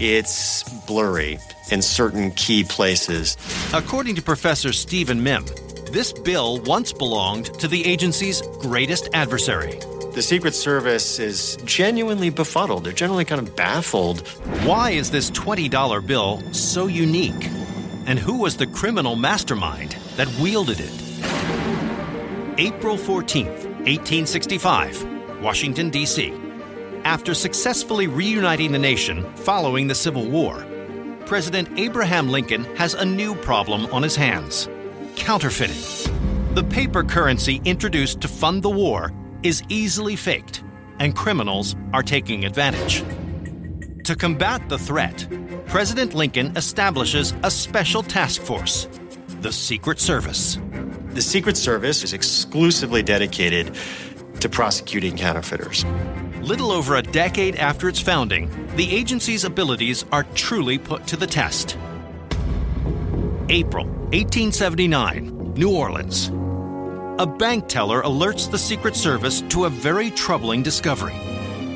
It's 0.00 0.62
blurry 0.86 1.38
in 1.70 1.82
certain 1.82 2.30
key 2.32 2.64
places. 2.64 3.36
According 3.74 4.14
to 4.14 4.22
Professor 4.22 4.72
Stephen 4.72 5.20
Mihm, 5.20 5.46
this 5.92 6.12
bill 6.12 6.60
once 6.62 6.92
belonged 6.92 7.46
to 7.60 7.68
the 7.68 7.84
agency's 7.86 8.40
greatest 8.60 9.08
adversary, 9.12 9.78
the 10.18 10.22
Secret 10.22 10.52
Service 10.52 11.20
is 11.20 11.56
genuinely 11.64 12.28
befuddled. 12.28 12.82
They're 12.82 12.92
generally 12.92 13.24
kind 13.24 13.40
of 13.40 13.54
baffled. 13.54 14.26
Why 14.66 14.90
is 14.90 15.12
this 15.12 15.30
$20 15.30 16.04
bill 16.04 16.42
so 16.52 16.88
unique? 16.88 17.48
And 18.04 18.18
who 18.18 18.38
was 18.38 18.56
the 18.56 18.66
criminal 18.66 19.14
mastermind 19.14 19.92
that 20.16 20.26
wielded 20.40 20.80
it? 20.80 20.90
April 22.58 22.96
14th, 22.96 23.62
1865, 23.86 25.40
Washington, 25.40 25.88
D.C. 25.88 26.34
After 27.04 27.32
successfully 27.32 28.08
reuniting 28.08 28.72
the 28.72 28.78
nation 28.80 29.22
following 29.36 29.86
the 29.86 29.94
Civil 29.94 30.28
War, 30.28 30.66
President 31.26 31.68
Abraham 31.78 32.28
Lincoln 32.28 32.64
has 32.74 32.94
a 32.94 33.04
new 33.04 33.36
problem 33.36 33.86
on 33.92 34.02
his 34.02 34.16
hands 34.16 34.68
counterfeiting. 35.14 35.78
The 36.54 36.64
paper 36.64 37.04
currency 37.04 37.60
introduced 37.64 38.20
to 38.22 38.26
fund 38.26 38.64
the 38.64 38.70
war 38.70 39.12
is 39.42 39.62
easily 39.68 40.16
faked, 40.16 40.62
and 40.98 41.14
criminals 41.14 41.76
are 41.92 42.02
taking 42.02 42.44
advantage. 42.44 43.02
To 44.04 44.16
combat 44.16 44.68
the 44.68 44.78
threat, 44.78 45.26
President 45.66 46.14
Lincoln 46.14 46.56
establishes 46.56 47.34
a 47.42 47.50
special 47.50 48.02
task 48.02 48.40
force, 48.40 48.88
the 49.40 49.52
Secret 49.52 50.00
Service. 50.00 50.58
The 51.10 51.22
Secret 51.22 51.56
Service 51.56 52.02
is 52.02 52.12
exclusively 52.12 53.02
dedicated 53.02 53.74
to 54.40 54.48
prosecuting 54.48 55.16
counterfeiters. 55.16 55.84
Little 56.40 56.70
over 56.70 56.96
a 56.96 57.02
decade 57.02 57.56
after 57.56 57.88
its 57.88 58.00
founding, 58.00 58.50
the 58.76 58.90
agency's 58.90 59.44
abilities 59.44 60.04
are 60.12 60.24
truly 60.34 60.78
put 60.78 61.06
to 61.08 61.16
the 61.16 61.26
test. 61.26 61.76
April 63.50 63.86
1879, 63.86 65.54
New 65.54 65.70
Orleans. 65.70 66.30
A 67.20 67.26
bank 67.26 67.66
teller 67.66 68.00
alerts 68.02 68.48
the 68.48 68.58
Secret 68.58 68.94
Service 68.94 69.40
to 69.48 69.64
a 69.64 69.68
very 69.70 70.08
troubling 70.12 70.62
discovery. 70.62 71.16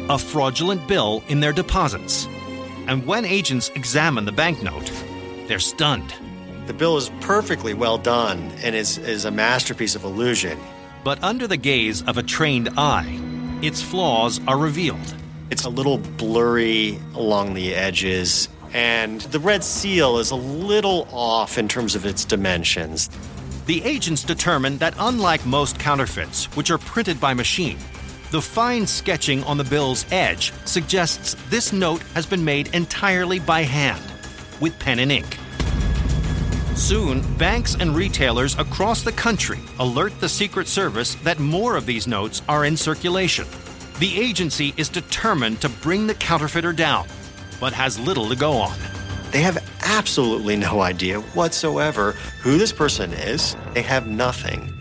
a 0.09 0.19
fraudulent 0.19 0.87
bill 0.89 1.23
in 1.29 1.41
their 1.41 1.53
deposits. 1.53 2.27
And 2.87 3.07
when 3.07 3.25
agents 3.25 3.71
examine 3.71 4.25
the 4.25 4.33
banknote, 4.33 4.93
they're 5.47 5.59
stunned. 5.59 6.15
The 6.67 6.75
bill 6.75 6.97
is 6.97 7.11
perfectly 7.21 7.75
well 7.75 7.99
done 7.99 8.53
and 8.63 8.75
is, 8.75 8.99
is 8.99 9.25
a 9.25 9.31
masterpiece 9.31 9.95
of 9.95 10.05
illusion. 10.05 10.59
But 11.05 11.23
under 11.23 11.47
the 11.47 11.57
gaze 11.57 12.03
of 12.03 12.19
a 12.19 12.23
trained 12.23 12.69
eye, 12.77 13.19
its 13.63 13.81
flaws 13.81 14.41
are 14.47 14.59
revealed. 14.59 15.15
It's 15.51 15.65
a 15.65 15.71
little 15.71 15.99
blurry 15.99 16.99
along 17.15 17.55
the 17.55 17.75
edges, 17.75 18.49
and 18.73 19.21
the 19.21 19.41
red 19.41 19.63
seal 19.63 20.19
is 20.19 20.31
a 20.31 20.37
little 20.37 21.07
off 21.11 21.59
in 21.59 21.69
terms 21.69 21.95
of 21.95 22.07
its 22.07 22.25
dimensions. 22.25 23.11
The 23.65 23.85
agents 23.85 24.25
determine 24.25 24.79
that 24.79 24.95
unlike 24.99 25.47
most 25.47 25.79
counterfeits, 25.79 26.47
which 26.57 26.71
are 26.73 26.79
printed 26.79 27.21
by 27.21 27.33
machine, 27.33 27.79
the 28.33 28.43
fine 28.43 28.87
sketching 28.87 29.45
on 29.45 29.57
the 29.57 29.65
bill's 29.65 30.05
edge 30.11 30.53
suggests 30.65 31.37
this 31.49 31.73
note 31.73 32.03
has 32.15 32.27
been 32.27 32.45
made 32.45 32.75
entirely 32.75 33.39
by 33.39 33.63
hand, 33.63 34.03
with 34.61 34.77
pen 34.81 34.99
and 34.99 35.13
ink. 35.13 35.39
Soon, 36.75 37.23
banks 37.37 37.77
and 37.77 37.95
retailers 37.95 38.59
across 38.59 39.03
the 39.03 39.13
country 39.13 39.61
alert 39.79 40.19
the 40.19 40.29
Secret 40.29 40.67
Service 40.67 41.15
that 41.17 41.39
more 41.39 41.77
of 41.77 41.87
these 41.87 42.09
notes 42.09 42.43
are 42.49 42.65
in 42.65 42.77
circulation. 42.77 43.47
The 44.01 44.19
agency 44.19 44.75
is 44.77 44.89
determined 44.89 45.61
to 45.61 45.69
bring 45.69 46.09
the 46.09 46.15
counterfeiter 46.15 46.73
down, 46.73 47.07
but 47.61 47.73
has 47.75 48.01
little 48.01 48.29
to 48.29 48.35
go 48.35 48.55
on. 48.55 48.77
They 49.31 49.43
have 49.43 49.63
absolutely 49.83 50.57
no 50.57 50.81
idea 50.81 51.21
whatsoever 51.21 52.13
who 52.43 52.59
this 52.59 52.73
person 52.73 53.13
is. 53.13 53.57
They 53.75 53.83
have 53.83 54.07
nothing. 54.07 54.73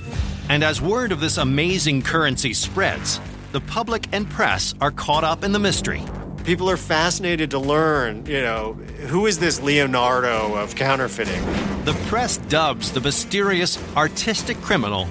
And 0.49 0.63
as 0.63 0.81
word 0.81 1.11
of 1.11 1.19
this 1.19 1.37
amazing 1.37 2.01
currency 2.01 2.53
spreads, 2.53 3.19
the 3.51 3.61
public 3.61 4.07
and 4.11 4.29
press 4.29 4.73
are 4.81 4.91
caught 4.91 5.23
up 5.23 5.43
in 5.43 5.51
the 5.51 5.59
mystery. 5.59 6.03
People 6.43 6.69
are 6.69 6.77
fascinated 6.77 7.51
to 7.51 7.59
learn, 7.59 8.25
you 8.25 8.41
know, 8.41 8.73
who 9.07 9.27
is 9.27 9.37
this 9.39 9.61
Leonardo 9.61 10.55
of 10.55 10.75
counterfeiting? 10.75 11.43
The 11.85 11.93
press 12.07 12.37
dubs 12.37 12.91
the 12.91 13.01
mysterious 13.01 13.77
artistic 13.95 14.59
criminal 14.61 15.07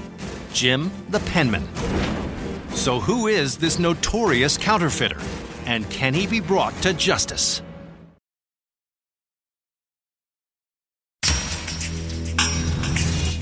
Jim 0.52 0.90
the 1.10 1.20
Penman. 1.20 1.66
So, 2.70 3.00
who 3.00 3.26
is 3.26 3.56
this 3.56 3.78
notorious 3.78 4.56
counterfeiter? 4.56 5.20
And 5.66 5.88
can 5.90 6.14
he 6.14 6.26
be 6.26 6.40
brought 6.40 6.74
to 6.82 6.92
justice? 6.92 7.62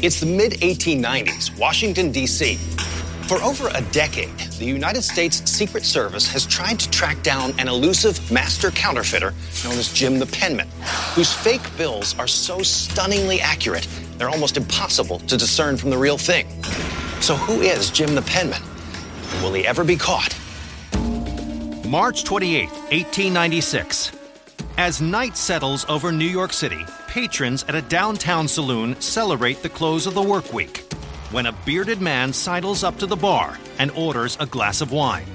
It's 0.00 0.20
the 0.20 0.26
mid 0.26 0.52
1890s, 0.52 1.58
Washington, 1.58 2.12
D.C. 2.12 2.54
For 3.26 3.42
over 3.42 3.68
a 3.74 3.82
decade, 3.90 4.38
the 4.60 4.64
United 4.64 5.02
States 5.02 5.42
Secret 5.50 5.84
Service 5.84 6.28
has 6.28 6.46
tried 6.46 6.78
to 6.78 6.88
track 6.90 7.20
down 7.24 7.52
an 7.58 7.66
elusive 7.66 8.30
master 8.30 8.70
counterfeiter 8.70 9.34
known 9.64 9.76
as 9.76 9.92
Jim 9.92 10.20
the 10.20 10.26
Penman, 10.26 10.68
whose 11.14 11.32
fake 11.32 11.76
bills 11.76 12.16
are 12.16 12.28
so 12.28 12.62
stunningly 12.62 13.40
accurate, 13.40 13.88
they're 14.18 14.30
almost 14.30 14.56
impossible 14.56 15.18
to 15.18 15.36
discern 15.36 15.76
from 15.76 15.90
the 15.90 15.98
real 15.98 16.16
thing. 16.16 16.46
So, 17.20 17.34
who 17.34 17.60
is 17.60 17.90
Jim 17.90 18.14
the 18.14 18.22
Penman? 18.22 18.62
Will 19.42 19.52
he 19.52 19.66
ever 19.66 19.82
be 19.82 19.96
caught? 19.96 20.38
March 21.84 22.22
28, 22.22 22.68
1896. 22.68 24.17
As 24.78 25.00
night 25.00 25.36
settles 25.36 25.84
over 25.88 26.12
New 26.12 26.24
York 26.24 26.52
City, 26.52 26.86
patrons 27.08 27.64
at 27.64 27.74
a 27.74 27.82
downtown 27.82 28.46
saloon 28.46 28.94
celebrate 29.00 29.60
the 29.60 29.68
close 29.68 30.06
of 30.06 30.14
the 30.14 30.22
work 30.22 30.52
week 30.52 30.84
when 31.32 31.46
a 31.46 31.52
bearded 31.66 32.00
man 32.00 32.32
sidles 32.32 32.84
up 32.84 32.96
to 32.98 33.06
the 33.06 33.16
bar 33.16 33.58
and 33.80 33.90
orders 33.90 34.36
a 34.38 34.46
glass 34.46 34.80
of 34.80 34.92
wine. 34.92 35.26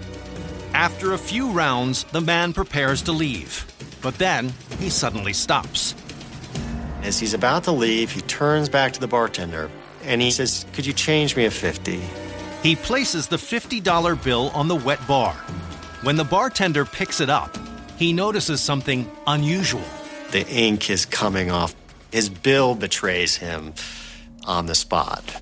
After 0.73 1.11
a 1.11 1.17
few 1.17 1.51
rounds, 1.51 2.05
the 2.13 2.21
man 2.21 2.53
prepares 2.53 3.01
to 3.01 3.11
leave, 3.11 3.65
but 4.01 4.17
then 4.17 4.53
he 4.79 4.89
suddenly 4.89 5.33
stops. 5.33 5.93
As 7.01 7.19
he's 7.19 7.33
about 7.33 7.65
to 7.65 7.73
leave, 7.73 8.11
he 8.13 8.21
turns 8.21 8.69
back 8.69 8.93
to 8.93 9.01
the 9.01 9.09
bartender 9.09 9.69
and 10.05 10.21
he 10.21 10.31
says, 10.31 10.65
Could 10.71 10.85
you 10.85 10.93
change 10.93 11.35
me 11.35 11.43
a 11.43 11.51
50? 11.51 11.99
He 12.61 12.77
places 12.77 13.27
the 13.27 13.35
$50 13.35 14.23
bill 14.23 14.51
on 14.51 14.69
the 14.69 14.75
wet 14.75 15.05
bar. 15.05 15.33
When 16.01 16.15
the 16.15 16.23
bartender 16.23 16.85
picks 16.85 17.19
it 17.19 17.29
up, 17.29 17.57
he 17.97 18.13
notices 18.13 18.61
something 18.61 19.09
unusual. 19.27 19.83
The 20.31 20.47
ink 20.47 20.89
is 20.89 21.05
coming 21.05 21.51
off. 21.51 21.75
His 22.11 22.29
bill 22.29 22.75
betrays 22.75 23.37
him 23.37 23.73
on 24.45 24.65
the 24.65 24.75
spot. 24.75 25.41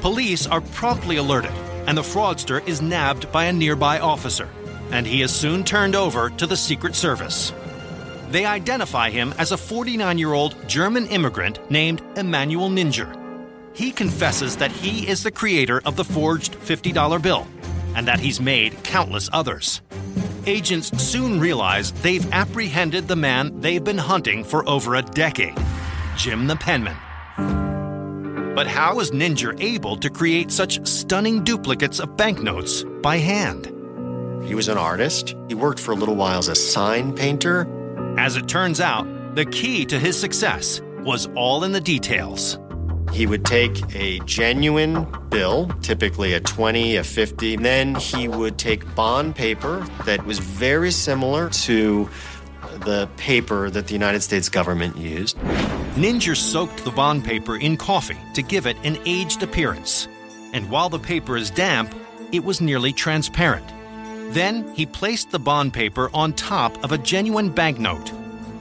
Police 0.00 0.46
are 0.46 0.60
promptly 0.60 1.16
alerted, 1.16 1.52
and 1.86 1.98
the 1.98 2.02
fraudster 2.02 2.66
is 2.66 2.80
nabbed 2.80 3.30
by 3.32 3.44
a 3.44 3.52
nearby 3.52 3.98
officer, 3.98 4.48
and 4.90 5.06
he 5.06 5.22
is 5.22 5.34
soon 5.34 5.64
turned 5.64 5.96
over 5.96 6.30
to 6.30 6.46
the 6.46 6.56
Secret 6.56 6.94
Service. 6.94 7.52
They 8.30 8.44
identify 8.44 9.10
him 9.10 9.34
as 9.38 9.52
a 9.52 9.56
49 9.56 10.18
year 10.18 10.32
old 10.32 10.54
German 10.68 11.06
immigrant 11.06 11.58
named 11.70 12.02
Emanuel 12.16 12.68
Ninger. 12.68 13.14
He 13.74 13.90
confesses 13.90 14.56
that 14.56 14.72
he 14.72 15.08
is 15.08 15.22
the 15.22 15.30
creator 15.30 15.80
of 15.84 15.96
the 15.96 16.04
forged 16.04 16.54
$50 16.54 17.22
bill 17.22 17.46
and 17.94 18.06
that 18.06 18.20
he's 18.20 18.40
made 18.40 18.82
countless 18.82 19.30
others. 19.32 19.80
Agents 20.48 20.90
soon 20.96 21.38
realize 21.38 21.92
they've 21.92 22.32
apprehended 22.32 23.06
the 23.06 23.14
man 23.14 23.60
they've 23.60 23.84
been 23.84 23.98
hunting 23.98 24.42
for 24.42 24.66
over 24.66 24.94
a 24.94 25.02
decade 25.02 25.54
Jim 26.16 26.46
the 26.46 26.56
Penman. 26.56 26.96
But 28.54 28.66
how 28.66 28.96
was 28.96 29.10
Ninger 29.10 29.60
able 29.60 29.98
to 29.98 30.08
create 30.08 30.50
such 30.50 30.84
stunning 30.86 31.44
duplicates 31.44 32.00
of 32.00 32.16
banknotes 32.16 32.82
by 33.02 33.18
hand? 33.18 33.66
He 34.46 34.54
was 34.54 34.68
an 34.68 34.78
artist. 34.78 35.36
He 35.48 35.54
worked 35.54 35.78
for 35.78 35.92
a 35.92 35.96
little 35.96 36.16
while 36.16 36.38
as 36.38 36.48
a 36.48 36.54
sign 36.54 37.14
painter. 37.14 37.68
As 38.18 38.36
it 38.36 38.48
turns 38.48 38.80
out, 38.80 39.06
the 39.34 39.44
key 39.44 39.84
to 39.84 39.98
his 39.98 40.18
success 40.18 40.80
was 41.00 41.28
all 41.36 41.62
in 41.62 41.72
the 41.72 41.80
details. 41.80 42.58
He 43.12 43.26
would 43.26 43.44
take 43.44 43.82
a 43.94 44.18
genuine 44.20 45.06
bill, 45.30 45.68
typically 45.82 46.34
a 46.34 46.40
20, 46.40 46.96
a 46.96 47.04
50, 47.04 47.56
then 47.56 47.94
he 47.96 48.28
would 48.28 48.58
take 48.58 48.94
bond 48.94 49.34
paper 49.34 49.86
that 50.04 50.24
was 50.24 50.38
very 50.38 50.90
similar 50.90 51.48
to 51.50 52.08
the 52.84 53.08
paper 53.16 53.70
that 53.70 53.86
the 53.86 53.92
United 53.92 54.22
States 54.22 54.48
government 54.48 54.96
used. 54.96 55.36
Ninger 55.96 56.36
soaked 56.36 56.84
the 56.84 56.90
bond 56.90 57.24
paper 57.24 57.56
in 57.56 57.76
coffee 57.76 58.16
to 58.34 58.42
give 58.42 58.66
it 58.66 58.76
an 58.84 58.98
aged 59.04 59.42
appearance. 59.42 60.06
And 60.52 60.70
while 60.70 60.88
the 60.88 60.98
paper 60.98 61.36
is 61.36 61.50
damp, 61.50 61.94
it 62.30 62.44
was 62.44 62.60
nearly 62.60 62.92
transparent. 62.92 63.66
Then 64.32 64.72
he 64.74 64.86
placed 64.86 65.30
the 65.30 65.38
bond 65.38 65.72
paper 65.72 66.10
on 66.14 66.34
top 66.34 66.82
of 66.84 66.92
a 66.92 66.98
genuine 66.98 67.48
banknote 67.48 68.12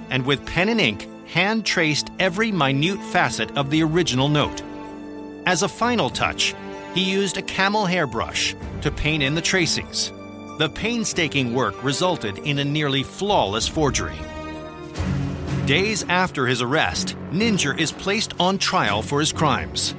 and 0.10 0.26
with 0.26 0.46
pen 0.46 0.70
and 0.70 0.80
ink 0.80 1.08
hand 1.28 1.66
traced 1.66 2.10
every 2.20 2.52
minute 2.52 3.02
facet 3.12 3.56
of 3.58 3.70
the 3.70 3.84
original 3.84 4.30
note. 4.30 4.62
As 5.46 5.62
a 5.62 5.68
final 5.68 6.10
touch, 6.10 6.56
he 6.94 7.04
used 7.04 7.38
a 7.38 7.42
camel 7.42 7.86
hair 7.86 8.08
brush 8.08 8.56
to 8.82 8.92
paint 8.92 9.24
in 9.24 9.36
the 9.36 9.42
tracings. 9.42 10.12
The 10.58 10.70
painstaking 10.70 11.54
work 11.54 11.84
resulted 11.84 12.40
in 12.40 12.60
a 12.60 12.66
nearly 12.66 13.04
flawless 13.04 13.68
forgery. 13.68 14.18
Days 15.66 16.04
after 16.08 16.48
his 16.48 16.62
arrest, 16.62 17.16
Ninger 17.32 17.78
is 17.78 17.92
placed 17.92 18.34
on 18.40 18.58
trial 18.58 19.02
for 19.02 19.20
his 19.20 19.34
crimes. 19.34 19.94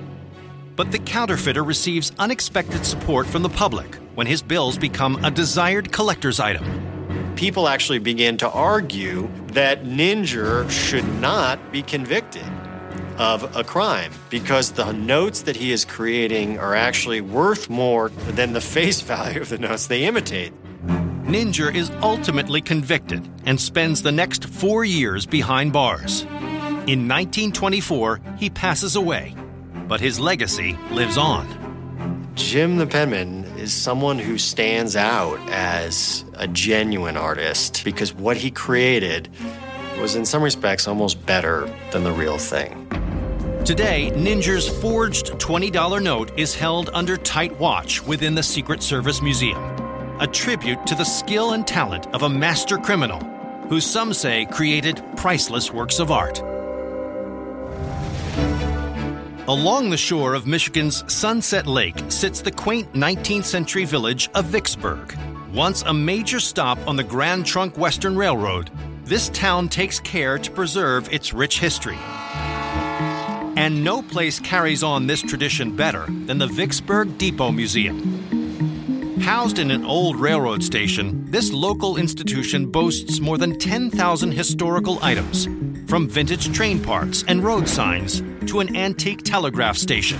But 0.76 0.90
the 0.90 0.98
counterfeiter 0.98 1.62
receives 1.62 2.12
unexpected 2.18 2.86
support 2.86 3.26
from 3.26 3.42
the 3.42 3.48
public 3.48 3.96
when 4.14 4.26
his 4.26 4.42
bills 4.42 4.78
become 4.78 5.22
a 5.24 5.30
desired 5.30 5.92
collector's 5.92 6.40
item 6.40 6.64
people 7.38 7.68
actually 7.68 8.00
begin 8.00 8.36
to 8.36 8.50
argue 8.50 9.30
that 9.58 9.82
Ninger 9.82 10.70
should 10.70 11.04
not 11.20 11.72
be 11.72 11.82
convicted 11.82 12.46
of 13.16 13.56
a 13.56 13.64
crime 13.64 14.12
because 14.30 14.70
the 14.70 14.92
notes 14.92 15.42
that 15.42 15.56
he 15.56 15.72
is 15.72 15.84
creating 15.84 16.60
are 16.60 16.76
actually 16.76 17.20
worth 17.20 17.68
more 17.68 18.10
than 18.10 18.52
the 18.52 18.60
face 18.60 19.00
value 19.14 19.40
of 19.40 19.48
the 19.48 19.58
notes 19.58 19.88
they 19.88 20.04
imitate. 20.04 20.52
Ninger 21.24 21.74
is 21.74 21.90
ultimately 22.02 22.60
convicted 22.60 23.28
and 23.46 23.60
spends 23.60 24.02
the 24.02 24.12
next 24.12 24.44
four 24.44 24.84
years 24.84 25.26
behind 25.26 25.72
bars. 25.72 26.22
In 26.86 27.08
1924, 27.08 28.20
he 28.38 28.50
passes 28.50 28.94
away, 28.94 29.34
but 29.88 30.00
his 30.00 30.20
legacy 30.20 30.78
lives 30.92 31.18
on. 31.18 32.32
Jim 32.36 32.76
the 32.76 32.86
Penman 32.86 33.42
is 33.68 33.74
someone 33.74 34.18
who 34.18 34.38
stands 34.38 34.96
out 34.96 35.38
as 35.50 36.24
a 36.36 36.48
genuine 36.48 37.18
artist 37.18 37.84
because 37.84 38.14
what 38.14 38.34
he 38.34 38.50
created 38.50 39.28
was, 40.00 40.16
in 40.16 40.24
some 40.24 40.42
respects, 40.42 40.88
almost 40.88 41.26
better 41.26 41.70
than 41.90 42.02
the 42.02 42.12
real 42.12 42.38
thing. 42.38 42.88
Today, 43.66 44.10
Ninger's 44.12 44.66
forged 44.80 45.32
$20 45.32 46.02
note 46.02 46.30
is 46.38 46.54
held 46.54 46.88
under 46.94 47.18
tight 47.18 47.54
watch 47.60 48.02
within 48.06 48.34
the 48.34 48.42
Secret 48.42 48.82
Service 48.82 49.20
Museum, 49.20 49.62
a 50.18 50.26
tribute 50.26 50.86
to 50.86 50.94
the 50.94 51.04
skill 51.04 51.52
and 51.52 51.66
talent 51.66 52.06
of 52.14 52.22
a 52.22 52.28
master 52.28 52.78
criminal 52.78 53.20
who 53.68 53.82
some 53.82 54.14
say 54.14 54.46
created 54.50 55.02
priceless 55.16 55.70
works 55.70 55.98
of 55.98 56.10
art. 56.10 56.40
Along 59.48 59.88
the 59.88 59.96
shore 59.96 60.34
of 60.34 60.46
Michigan's 60.46 61.10
Sunset 61.10 61.66
Lake 61.66 61.96
sits 62.10 62.42
the 62.42 62.52
quaint 62.52 62.92
19th 62.92 63.46
century 63.46 63.86
village 63.86 64.28
of 64.34 64.44
Vicksburg. 64.44 65.18
Once 65.54 65.80
a 65.86 65.94
major 65.94 66.38
stop 66.38 66.78
on 66.86 66.96
the 66.96 67.02
Grand 67.02 67.46
Trunk 67.46 67.78
Western 67.78 68.14
Railroad, 68.14 68.70
this 69.04 69.30
town 69.30 69.70
takes 69.70 70.00
care 70.00 70.38
to 70.38 70.50
preserve 70.50 71.10
its 71.10 71.32
rich 71.32 71.60
history. 71.60 71.96
And 73.56 73.82
no 73.82 74.02
place 74.02 74.38
carries 74.38 74.82
on 74.82 75.06
this 75.06 75.22
tradition 75.22 75.74
better 75.74 76.04
than 76.26 76.36
the 76.36 76.46
Vicksburg 76.46 77.16
Depot 77.16 77.50
Museum. 77.50 79.18
Housed 79.20 79.58
in 79.58 79.70
an 79.70 79.82
old 79.82 80.16
railroad 80.16 80.62
station, 80.62 81.24
this 81.30 81.54
local 81.54 81.96
institution 81.96 82.66
boasts 82.66 83.18
more 83.18 83.38
than 83.38 83.58
10,000 83.58 84.30
historical 84.30 84.98
items, 85.02 85.46
from 85.88 86.06
vintage 86.06 86.52
train 86.52 86.80
parts 86.80 87.24
and 87.26 87.42
road 87.42 87.66
signs 87.66 88.22
to 88.46 88.60
an 88.60 88.76
antique 88.76 89.22
telegraph 89.24 89.76
station. 89.76 90.18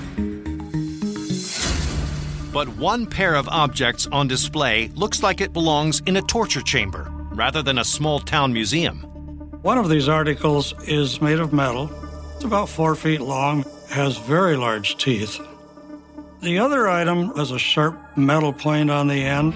But 2.53 2.69
one 2.77 3.07
pair 3.07 3.35
of 3.35 3.47
objects 3.49 4.07
on 4.11 4.27
display 4.27 4.89
looks 4.95 5.23
like 5.23 5.43
it 5.43 5.53
belongs 5.53 6.01
in 6.07 6.17
a 6.17 6.23
torture 6.23 6.63
chamber 6.63 7.13
rather 7.31 7.63
than 7.63 7.79
a 7.79 7.85
small 7.85 8.19
town 8.19 8.53
museum. 8.53 9.03
One 9.63 9.77
of 9.77 9.91
these 9.91 10.09
articles 10.09 10.73
is 10.89 11.21
made 11.21 11.39
of 11.39 11.53
metal. 11.53 11.91
It's 12.35 12.45
about 12.45 12.71
four 12.71 12.95
feet 12.95 13.21
long, 13.21 13.65
has 13.91 14.17
very 14.17 14.57
large 14.57 14.97
teeth. 14.97 15.39
The 16.41 16.59
other 16.59 16.89
item 16.89 17.35
has 17.37 17.51
a 17.51 17.59
sharp 17.59 17.99
metal 18.17 18.53
point 18.53 18.91
on 18.91 19.09
the 19.09 19.23
end. 19.23 19.55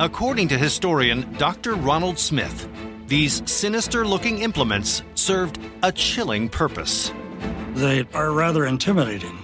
According 0.00 0.48
to 0.48 0.58
historian 0.58 1.32
Dr. 1.38 1.74
Ronald 1.74 2.18
Smith, 2.18 2.68
these 3.08 3.42
sinister 3.50 4.06
looking 4.06 4.40
implements 4.40 5.02
served 5.14 5.58
a 5.82 5.90
chilling 5.90 6.46
purpose. 6.48 7.10
They 7.74 8.06
are 8.12 8.32
rather 8.32 8.66
intimidating. 8.66 9.38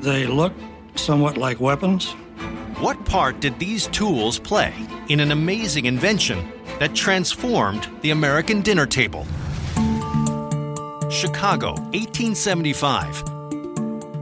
They 0.00 0.26
look 0.26 0.54
somewhat 0.94 1.36
like 1.36 1.60
weapons. 1.60 2.12
What 2.78 3.04
part 3.04 3.40
did 3.40 3.58
these 3.58 3.88
tools 3.88 4.38
play 4.38 4.72
in 5.10 5.20
an 5.20 5.32
amazing 5.32 5.84
invention 5.84 6.50
that 6.78 6.94
transformed 6.94 7.86
the 8.00 8.10
American 8.10 8.62
dinner 8.62 8.86
table? 8.86 9.26
Chicago, 11.10 11.72
1875. 11.92 13.24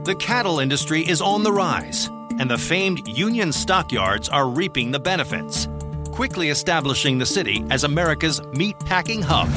The 0.03 0.15
cattle 0.19 0.59
industry 0.59 1.07
is 1.07 1.21
on 1.21 1.43
the 1.43 1.53
rise, 1.53 2.09
and 2.37 2.51
the 2.51 2.57
famed 2.57 3.07
Union 3.07 3.53
stockyards 3.53 4.27
are 4.27 4.49
reaping 4.49 4.91
the 4.91 4.99
benefits, 4.99 5.69
quickly 6.13 6.49
establishing 6.49 7.17
the 7.17 7.25
city 7.25 7.65
as 7.71 7.83
America's 7.83 8.39
meat 8.53 8.79
packing 8.81 9.23
hub. 9.23 9.49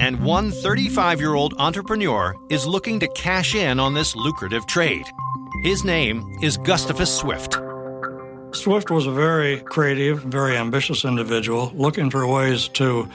And 0.00 0.24
one 0.24 0.50
35 0.50 1.20
year 1.20 1.34
old 1.34 1.54
entrepreneur 1.58 2.34
is 2.50 2.66
looking 2.66 2.98
to 3.00 3.08
cash 3.08 3.54
in 3.54 3.78
on 3.78 3.94
this 3.94 4.16
lucrative 4.16 4.66
trade. 4.66 5.06
His 5.62 5.84
name 5.84 6.24
is 6.42 6.56
Gustavus 6.56 7.16
Swift. 7.16 7.56
Swift 8.50 8.90
was 8.90 9.06
a 9.06 9.12
very 9.12 9.60
creative, 9.60 10.22
very 10.24 10.56
ambitious 10.56 11.04
individual 11.04 11.70
looking 11.74 12.10
for 12.10 12.26
ways 12.26 12.66
to 12.68 13.08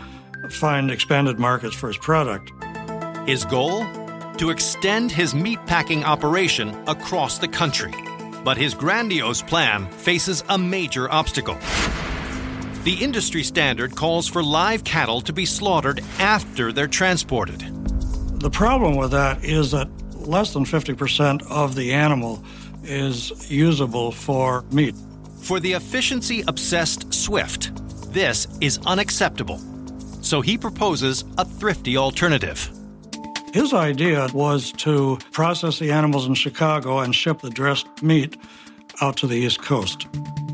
find 0.50 0.92
expanded 0.92 1.40
markets 1.40 1.76
for 1.76 1.88
his 1.88 1.98
product. 1.98 2.54
His 3.28 3.44
goal? 3.44 3.86
To 4.38 4.50
extend 4.50 5.12
his 5.12 5.34
meatpacking 5.34 6.04
operation 6.04 6.70
across 6.88 7.40
the 7.40 7.50
country. 7.50 7.94
But 8.44 8.58
his 8.58 8.74
grandiose 8.74 9.42
plan 9.42 9.88
faces 9.92 10.44
a 10.50 10.58
major 10.58 11.12
obstacle. 11.12 11.58
The 12.84 12.98
industry 13.00 13.44
standard 13.44 13.96
calls 13.96 14.28
for 14.28 14.42
live 14.42 14.84
cattle 14.84 15.22
to 15.22 15.34
be 15.34 15.46
slaughtered 15.46 16.02
after 16.18 16.72
they're 16.72 16.88
transported. 16.88 17.60
The 18.40 18.50
problem 18.50 18.96
with 18.96 19.12
that 19.12 19.44
is 19.46 19.72
that 19.72 19.88
less 20.16 20.54
than 20.54 20.66
50% 20.66 21.44
of 21.52 21.76
the 21.76 21.94
animal 21.94 22.44
is 22.84 23.52
usable 23.52 24.12
for 24.12 24.64
meat. 24.72 24.96
For 25.42 25.60
the 25.60 25.74
efficiency 25.74 26.44
obsessed 26.48 27.14
Swift, 27.14 27.72
this 28.12 28.48
is 28.62 28.80
unacceptable. 28.86 29.60
So 30.22 30.42
he 30.42 30.58
proposes 30.58 31.24
a 31.38 31.46
thrifty 31.46 31.98
alternative. 31.98 32.70
His 33.54 33.74
idea 33.74 34.30
was 34.34 34.72
to 34.78 35.18
process 35.34 35.78
the 35.78 35.92
animals 35.92 36.26
in 36.26 36.36
Chicago 36.36 37.00
and 37.00 37.14
ship 37.14 37.42
the 37.42 37.50
dressed 37.50 38.02
meat 38.02 38.38
out 39.02 39.18
to 39.18 39.28
the 39.28 39.36
East 39.36 39.62
Coast. 39.62 40.08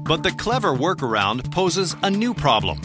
But 0.04 0.24
the 0.24 0.32
clever 0.32 0.74
workaround 0.74 1.52
poses 1.52 1.95
a 2.02 2.10
new 2.10 2.34
problem. 2.34 2.82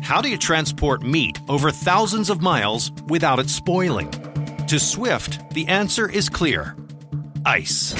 How 0.00 0.20
do 0.20 0.28
you 0.28 0.38
transport 0.38 1.02
meat 1.02 1.40
over 1.48 1.72
thousands 1.72 2.30
of 2.30 2.40
miles 2.40 2.92
without 3.08 3.40
it 3.40 3.50
spoiling? 3.50 4.10
To 4.68 4.78
Swift, 4.78 5.50
the 5.50 5.66
answer 5.66 6.08
is 6.08 6.28
clear 6.28 6.76
ice. 7.44 7.94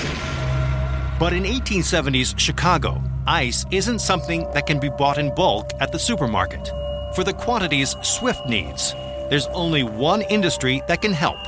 But 1.18 1.32
in 1.32 1.42
1870s 1.42 2.38
Chicago, 2.38 3.02
ice 3.26 3.64
isn't 3.72 3.98
something 3.98 4.48
that 4.52 4.66
can 4.66 4.78
be 4.78 4.90
bought 4.90 5.18
in 5.18 5.34
bulk 5.34 5.70
at 5.80 5.90
the 5.90 5.98
supermarket. 5.98 6.68
For 7.16 7.24
the 7.24 7.34
quantities 7.34 7.96
Swift 8.02 8.46
needs, 8.46 8.94
there's 9.32 9.46
only 9.54 9.82
one 9.82 10.20
industry 10.20 10.82
that 10.88 11.00
can 11.00 11.14
help 11.14 11.38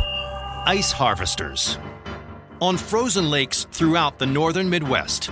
ice 0.66 0.90
harvesters. 0.90 1.78
On 2.62 2.78
frozen 2.78 3.28
lakes 3.28 3.66
throughout 3.72 4.18
the 4.18 4.24
northern 4.24 4.70
Midwest, 4.70 5.28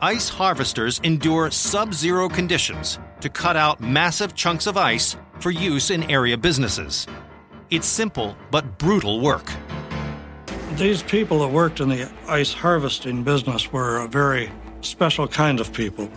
ice 0.00 0.28
harvesters 0.28 0.98
endure 1.04 1.48
sub 1.52 1.94
zero 1.94 2.28
conditions 2.28 2.98
to 3.20 3.28
cut 3.28 3.56
out 3.56 3.80
massive 3.80 4.34
chunks 4.34 4.66
of 4.66 4.76
ice 4.76 5.16
for 5.38 5.52
use 5.52 5.92
in 5.92 6.02
area 6.10 6.36
businesses. 6.36 7.06
It's 7.70 7.86
simple 7.86 8.36
but 8.50 8.78
brutal 8.78 9.20
work. 9.20 9.52
These 10.72 11.04
people 11.04 11.38
that 11.38 11.52
worked 11.52 11.78
in 11.78 11.88
the 11.88 12.10
ice 12.26 12.52
harvesting 12.52 13.22
business 13.22 13.72
were 13.72 13.98
a 13.98 14.08
very 14.08 14.50
special 14.80 15.28
kind 15.28 15.60
of 15.60 15.72
people. 15.72 16.10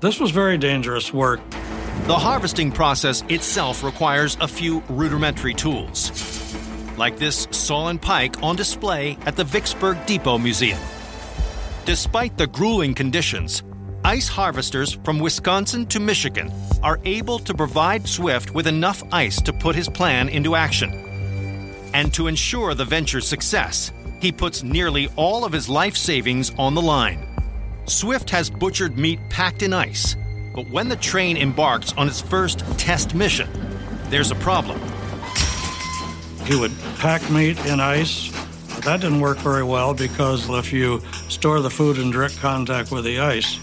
This 0.00 0.18
was 0.18 0.32
very 0.32 0.58
dangerous 0.58 1.12
work. 1.12 1.38
The 2.04 2.16
harvesting 2.16 2.70
process 2.70 3.24
itself 3.28 3.82
requires 3.82 4.36
a 4.40 4.46
few 4.46 4.80
rudimentary 4.88 5.54
tools, 5.54 6.12
like 6.96 7.16
this 7.16 7.48
saw 7.50 7.88
and 7.88 8.00
pike 8.00 8.40
on 8.44 8.54
display 8.54 9.18
at 9.26 9.34
the 9.34 9.42
Vicksburg 9.42 10.06
Depot 10.06 10.38
Museum. 10.38 10.78
Despite 11.84 12.36
the 12.36 12.46
grueling 12.46 12.94
conditions, 12.94 13.64
ice 14.04 14.28
harvesters 14.28 14.92
from 15.02 15.18
Wisconsin 15.18 15.84
to 15.86 15.98
Michigan 15.98 16.52
are 16.80 17.00
able 17.04 17.40
to 17.40 17.52
provide 17.54 18.06
Swift 18.06 18.54
with 18.54 18.68
enough 18.68 19.02
ice 19.10 19.42
to 19.42 19.52
put 19.52 19.74
his 19.74 19.88
plan 19.88 20.28
into 20.28 20.54
action. 20.54 20.92
And 21.92 22.14
to 22.14 22.28
ensure 22.28 22.74
the 22.74 22.84
venture's 22.84 23.26
success, 23.26 23.90
he 24.20 24.30
puts 24.30 24.62
nearly 24.62 25.08
all 25.16 25.44
of 25.44 25.52
his 25.52 25.68
life 25.68 25.96
savings 25.96 26.52
on 26.56 26.74
the 26.74 26.82
line. 26.82 27.26
Swift 27.86 28.30
has 28.30 28.48
butchered 28.48 28.96
meat 28.96 29.18
packed 29.28 29.62
in 29.62 29.72
ice, 29.72 30.14
but 30.56 30.66
when 30.70 30.88
the 30.88 30.96
train 30.96 31.36
embarks 31.36 31.92
on 31.98 32.08
its 32.08 32.22
first 32.22 32.60
test 32.78 33.14
mission, 33.14 33.46
there's 34.08 34.30
a 34.30 34.34
problem. 34.36 34.80
He 36.46 36.56
would 36.56 36.72
pack 36.98 37.28
meat 37.30 37.58
in 37.66 37.78
ice. 37.78 38.30
That 38.80 39.02
didn't 39.02 39.20
work 39.20 39.36
very 39.36 39.64
well 39.64 39.92
because 39.92 40.48
if 40.48 40.72
you 40.72 41.02
store 41.28 41.60
the 41.60 41.68
food 41.68 41.98
in 41.98 42.10
direct 42.10 42.38
contact 42.38 42.90
with 42.90 43.04
the 43.04 43.20
ice, 43.20 43.58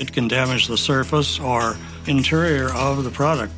it 0.00 0.12
can 0.12 0.26
damage 0.26 0.66
the 0.66 0.76
surface 0.76 1.38
or 1.38 1.76
interior 2.08 2.74
of 2.74 3.04
the 3.04 3.10
product. 3.10 3.52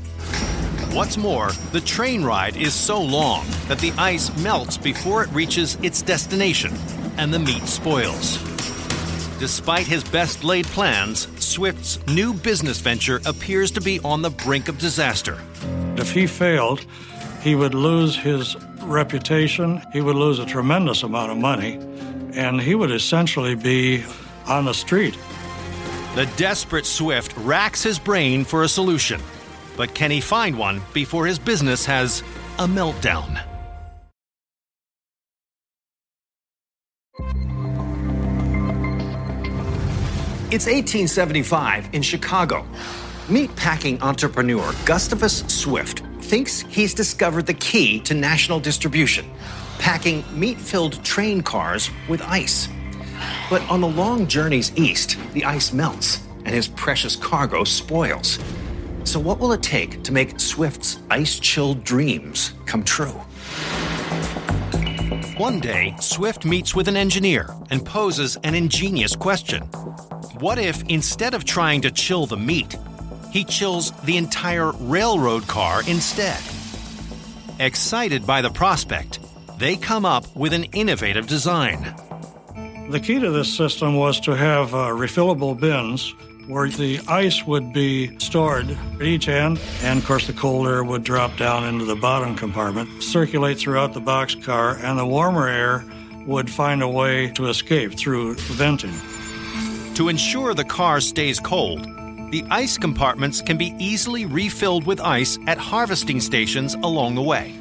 What's 0.92 1.16
more, 1.16 1.52
the 1.72 1.80
train 1.80 2.22
ride 2.22 2.54
is 2.56 2.74
so 2.74 3.00
long 3.00 3.46
that 3.68 3.78
the 3.78 3.92
ice 3.92 4.36
melts 4.42 4.76
before 4.76 5.24
it 5.24 5.30
reaches 5.30 5.78
its 5.82 6.02
destination 6.02 6.74
and 7.16 7.32
the 7.32 7.38
meat 7.38 7.66
spoils. 7.66 8.36
Despite 9.38 9.86
his 9.86 10.04
best 10.04 10.44
laid 10.44 10.66
plans, 10.66 11.28
Swift's 11.54 12.04
new 12.08 12.34
business 12.34 12.80
venture 12.80 13.20
appears 13.26 13.70
to 13.70 13.80
be 13.80 14.00
on 14.00 14.22
the 14.22 14.30
brink 14.30 14.66
of 14.66 14.76
disaster. 14.76 15.38
If 15.96 16.10
he 16.10 16.26
failed, 16.26 16.84
he 17.42 17.54
would 17.54 17.74
lose 17.74 18.16
his 18.16 18.56
reputation, 18.82 19.80
he 19.92 20.00
would 20.00 20.16
lose 20.16 20.40
a 20.40 20.46
tremendous 20.46 21.04
amount 21.04 21.30
of 21.30 21.38
money, 21.38 21.74
and 22.32 22.60
he 22.60 22.74
would 22.74 22.90
essentially 22.90 23.54
be 23.54 24.02
on 24.48 24.64
the 24.64 24.74
street. 24.74 25.16
The 26.16 26.28
desperate 26.36 26.86
Swift 26.86 27.32
racks 27.36 27.84
his 27.84 28.00
brain 28.00 28.44
for 28.44 28.64
a 28.64 28.68
solution. 28.68 29.20
But 29.76 29.94
can 29.94 30.10
he 30.10 30.20
find 30.20 30.58
one 30.58 30.82
before 30.92 31.24
his 31.24 31.38
business 31.38 31.86
has 31.86 32.24
a 32.58 32.66
meltdown? 32.66 33.40
It's 40.54 40.66
1875 40.66 41.88
in 41.94 42.02
Chicago. 42.02 42.64
Meatpacking 43.26 44.00
entrepreneur 44.02 44.72
Gustavus 44.84 45.40
Swift 45.48 46.04
thinks 46.20 46.60
he's 46.60 46.94
discovered 46.94 47.46
the 47.46 47.54
key 47.54 47.98
to 48.02 48.14
national 48.14 48.60
distribution 48.60 49.28
packing 49.80 50.22
meat 50.32 50.56
filled 50.56 51.04
train 51.04 51.42
cars 51.42 51.90
with 52.08 52.22
ice. 52.22 52.68
But 53.50 53.62
on 53.62 53.80
the 53.80 53.88
long 53.88 54.28
journeys 54.28 54.70
east, 54.76 55.18
the 55.32 55.44
ice 55.44 55.72
melts 55.72 56.20
and 56.44 56.54
his 56.54 56.68
precious 56.68 57.16
cargo 57.16 57.64
spoils. 57.64 58.38
So, 59.02 59.18
what 59.18 59.40
will 59.40 59.54
it 59.54 59.62
take 59.64 60.04
to 60.04 60.12
make 60.12 60.38
Swift's 60.38 61.00
ice 61.10 61.40
chilled 61.40 61.82
dreams 61.82 62.54
come 62.64 62.84
true? 62.84 63.20
One 65.36 65.58
day, 65.58 65.96
Swift 65.98 66.44
meets 66.44 66.76
with 66.76 66.86
an 66.86 66.96
engineer 66.96 67.52
and 67.70 67.84
poses 67.84 68.36
an 68.44 68.54
ingenious 68.54 69.16
question 69.16 69.68
What 70.40 70.58
if 70.58 70.82
instead 70.88 71.32
of 71.34 71.44
trying 71.44 71.82
to 71.82 71.92
chill 71.92 72.26
the 72.26 72.36
meat, 72.36 72.76
he 73.30 73.44
chills 73.44 73.92
the 74.02 74.16
entire 74.16 74.72
railroad 74.72 75.46
car 75.46 75.82
instead? 75.86 76.40
Excited 77.60 78.26
by 78.26 78.42
the 78.42 78.50
prospect, 78.50 79.20
they 79.58 79.76
come 79.76 80.04
up 80.04 80.24
with 80.34 80.52
an 80.52 80.64
innovative 80.64 81.28
design. 81.28 81.94
The 82.90 82.98
key 82.98 83.20
to 83.20 83.30
this 83.30 83.56
system 83.56 83.94
was 83.94 84.18
to 84.20 84.32
have 84.32 84.74
uh, 84.74 84.88
refillable 84.88 85.58
bins 85.58 86.12
where 86.48 86.68
the 86.68 86.98
ice 87.06 87.44
would 87.46 87.72
be 87.72 88.18
stored 88.18 88.68
at 88.70 89.02
each 89.02 89.28
end, 89.28 89.60
and 89.82 90.00
of 90.00 90.04
course, 90.04 90.26
the 90.26 90.32
cold 90.32 90.66
air 90.66 90.82
would 90.82 91.04
drop 91.04 91.36
down 91.36 91.64
into 91.64 91.84
the 91.84 91.96
bottom 91.96 92.34
compartment, 92.34 93.04
circulate 93.04 93.56
throughout 93.56 93.94
the 93.94 94.00
boxcar, 94.00 94.82
and 94.82 94.98
the 94.98 95.06
warmer 95.06 95.46
air 95.46 95.84
would 96.26 96.50
find 96.50 96.82
a 96.82 96.88
way 96.88 97.30
to 97.30 97.46
escape 97.46 97.94
through 97.94 98.34
venting. 98.34 98.92
To 99.94 100.08
ensure 100.08 100.54
the 100.54 100.64
car 100.64 101.00
stays 101.00 101.38
cold, 101.38 101.84
the 102.32 102.44
ice 102.50 102.76
compartments 102.76 103.40
can 103.40 103.56
be 103.56 103.76
easily 103.78 104.26
refilled 104.26 104.84
with 104.84 105.00
ice 105.00 105.38
at 105.46 105.56
harvesting 105.56 106.20
stations 106.20 106.74
along 106.74 107.14
the 107.14 107.22
way. 107.22 107.54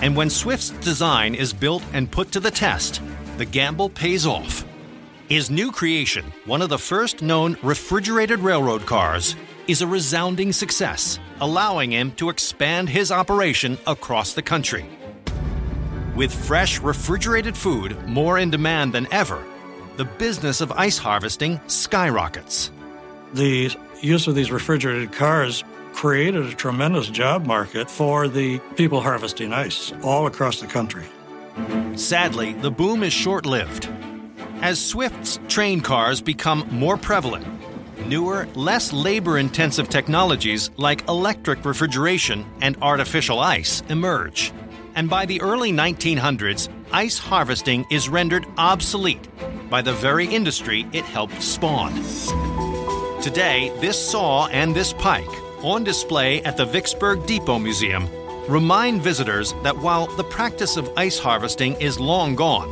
And 0.00 0.16
when 0.16 0.30
Swift's 0.30 0.70
design 0.70 1.34
is 1.34 1.52
built 1.52 1.82
and 1.92 2.10
put 2.10 2.32
to 2.32 2.40
the 2.40 2.50
test, 2.50 3.02
the 3.36 3.44
gamble 3.44 3.90
pays 3.90 4.26
off. 4.26 4.64
His 5.28 5.50
new 5.50 5.70
creation, 5.70 6.32
one 6.46 6.62
of 6.62 6.70
the 6.70 6.78
first 6.78 7.20
known 7.20 7.58
refrigerated 7.62 8.38
railroad 8.38 8.86
cars, 8.86 9.36
is 9.68 9.82
a 9.82 9.86
resounding 9.86 10.50
success, 10.50 11.18
allowing 11.42 11.90
him 11.90 12.12
to 12.12 12.30
expand 12.30 12.88
his 12.88 13.12
operation 13.12 13.76
across 13.86 14.32
the 14.32 14.42
country. 14.42 14.86
With 16.16 16.32
fresh 16.32 16.80
refrigerated 16.80 17.54
food 17.54 18.02
more 18.08 18.38
in 18.38 18.50
demand 18.50 18.94
than 18.94 19.06
ever, 19.12 19.44
the 19.96 20.04
business 20.04 20.60
of 20.60 20.72
ice 20.72 20.98
harvesting 20.98 21.60
skyrockets. 21.66 22.70
The 23.34 23.74
use 24.00 24.26
of 24.26 24.34
these 24.34 24.50
refrigerated 24.50 25.12
cars 25.12 25.64
created 25.92 26.46
a 26.46 26.54
tremendous 26.54 27.08
job 27.08 27.46
market 27.46 27.90
for 27.90 28.28
the 28.28 28.58
people 28.76 29.00
harvesting 29.00 29.52
ice 29.52 29.92
all 30.02 30.26
across 30.26 30.60
the 30.60 30.66
country. 30.66 31.04
Sadly, 31.96 32.54
the 32.54 32.70
boom 32.70 33.02
is 33.02 33.12
short 33.12 33.44
lived. 33.46 33.88
As 34.62 34.80
Swift's 34.80 35.38
train 35.48 35.80
cars 35.80 36.20
become 36.20 36.66
more 36.70 36.96
prevalent, 36.96 37.46
newer, 38.06 38.48
less 38.54 38.92
labor 38.92 39.38
intensive 39.38 39.88
technologies 39.88 40.70
like 40.76 41.06
electric 41.08 41.64
refrigeration 41.64 42.44
and 42.60 42.76
artificial 42.80 43.38
ice 43.38 43.82
emerge. 43.88 44.52
And 44.94 45.08
by 45.08 45.26
the 45.26 45.40
early 45.40 45.72
1900s, 45.72 46.68
ice 46.92 47.18
harvesting 47.18 47.86
is 47.90 48.08
rendered 48.08 48.46
obsolete 48.58 49.28
by 49.70 49.80
the 49.82 49.92
very 49.94 50.26
industry 50.26 50.86
it 50.92 51.04
helped 51.04 51.42
spawn. 51.42 51.92
Today, 53.22 53.72
this 53.80 53.98
saw 54.10 54.46
and 54.48 54.74
this 54.74 54.92
pike, 54.92 55.28
on 55.62 55.84
display 55.84 56.42
at 56.42 56.56
the 56.56 56.64
Vicksburg 56.64 57.24
Depot 57.26 57.58
Museum, 57.58 58.08
remind 58.48 59.00
visitors 59.00 59.54
that 59.62 59.78
while 59.78 60.06
the 60.16 60.24
practice 60.24 60.76
of 60.76 60.90
ice 60.96 61.18
harvesting 61.18 61.74
is 61.80 61.98
long 61.98 62.34
gone, 62.34 62.70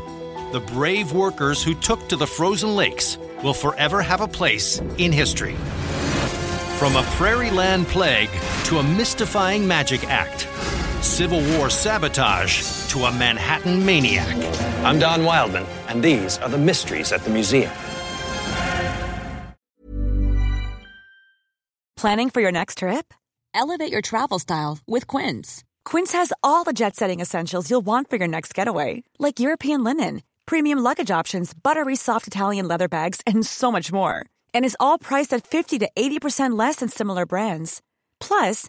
the 0.52 0.60
brave 0.60 1.12
workers 1.12 1.62
who 1.62 1.74
took 1.74 2.08
to 2.08 2.16
the 2.16 2.26
frozen 2.26 2.74
lakes 2.74 3.16
will 3.42 3.54
forever 3.54 4.02
have 4.02 4.20
a 4.20 4.28
place 4.28 4.80
in 4.98 5.12
history. 5.12 5.54
From 6.78 6.96
a 6.96 7.02
prairie 7.12 7.50
land 7.50 7.86
plague 7.86 8.30
to 8.64 8.78
a 8.78 8.82
mystifying 8.82 9.66
magic 9.66 10.04
act, 10.04 10.46
Civil 11.02 11.40
War 11.50 11.70
sabotage 11.70 12.88
to 12.88 13.04
a 13.04 13.12
Manhattan 13.12 13.84
maniac. 13.84 14.36
I'm 14.84 14.98
Don 14.98 15.24
Wildman, 15.24 15.66
and 15.88 16.02
these 16.02 16.38
are 16.38 16.48
the 16.48 16.58
mysteries 16.58 17.12
at 17.12 17.22
the 17.24 17.30
museum. 17.30 17.70
Planning 21.96 22.30
for 22.30 22.40
your 22.40 22.52
next 22.52 22.78
trip? 22.78 23.12
Elevate 23.52 23.92
your 23.92 24.00
travel 24.02 24.38
style 24.38 24.78
with 24.86 25.06
Quince. 25.06 25.64
Quince 25.84 26.12
has 26.12 26.32
all 26.42 26.64
the 26.64 26.72
jet 26.72 26.96
setting 26.96 27.20
essentials 27.20 27.70
you'll 27.70 27.80
want 27.82 28.08
for 28.08 28.16
your 28.16 28.28
next 28.28 28.54
getaway, 28.54 29.02
like 29.18 29.40
European 29.40 29.84
linen 29.84 30.22
premium 30.50 30.80
luggage 30.80 31.12
options, 31.12 31.54
buttery 31.54 31.94
soft 31.94 32.26
Italian 32.26 32.66
leather 32.66 32.88
bags, 32.88 33.20
and 33.24 33.46
so 33.46 33.70
much 33.70 33.92
more. 33.92 34.26
And 34.52 34.64
is 34.64 34.76
all 34.80 34.98
priced 34.98 35.32
at 35.32 35.46
50 35.46 35.78
to 35.78 35.88
80% 35.96 36.58
less 36.58 36.76
than 36.76 36.88
similar 36.88 37.24
brands. 37.24 37.80
Plus, 38.18 38.68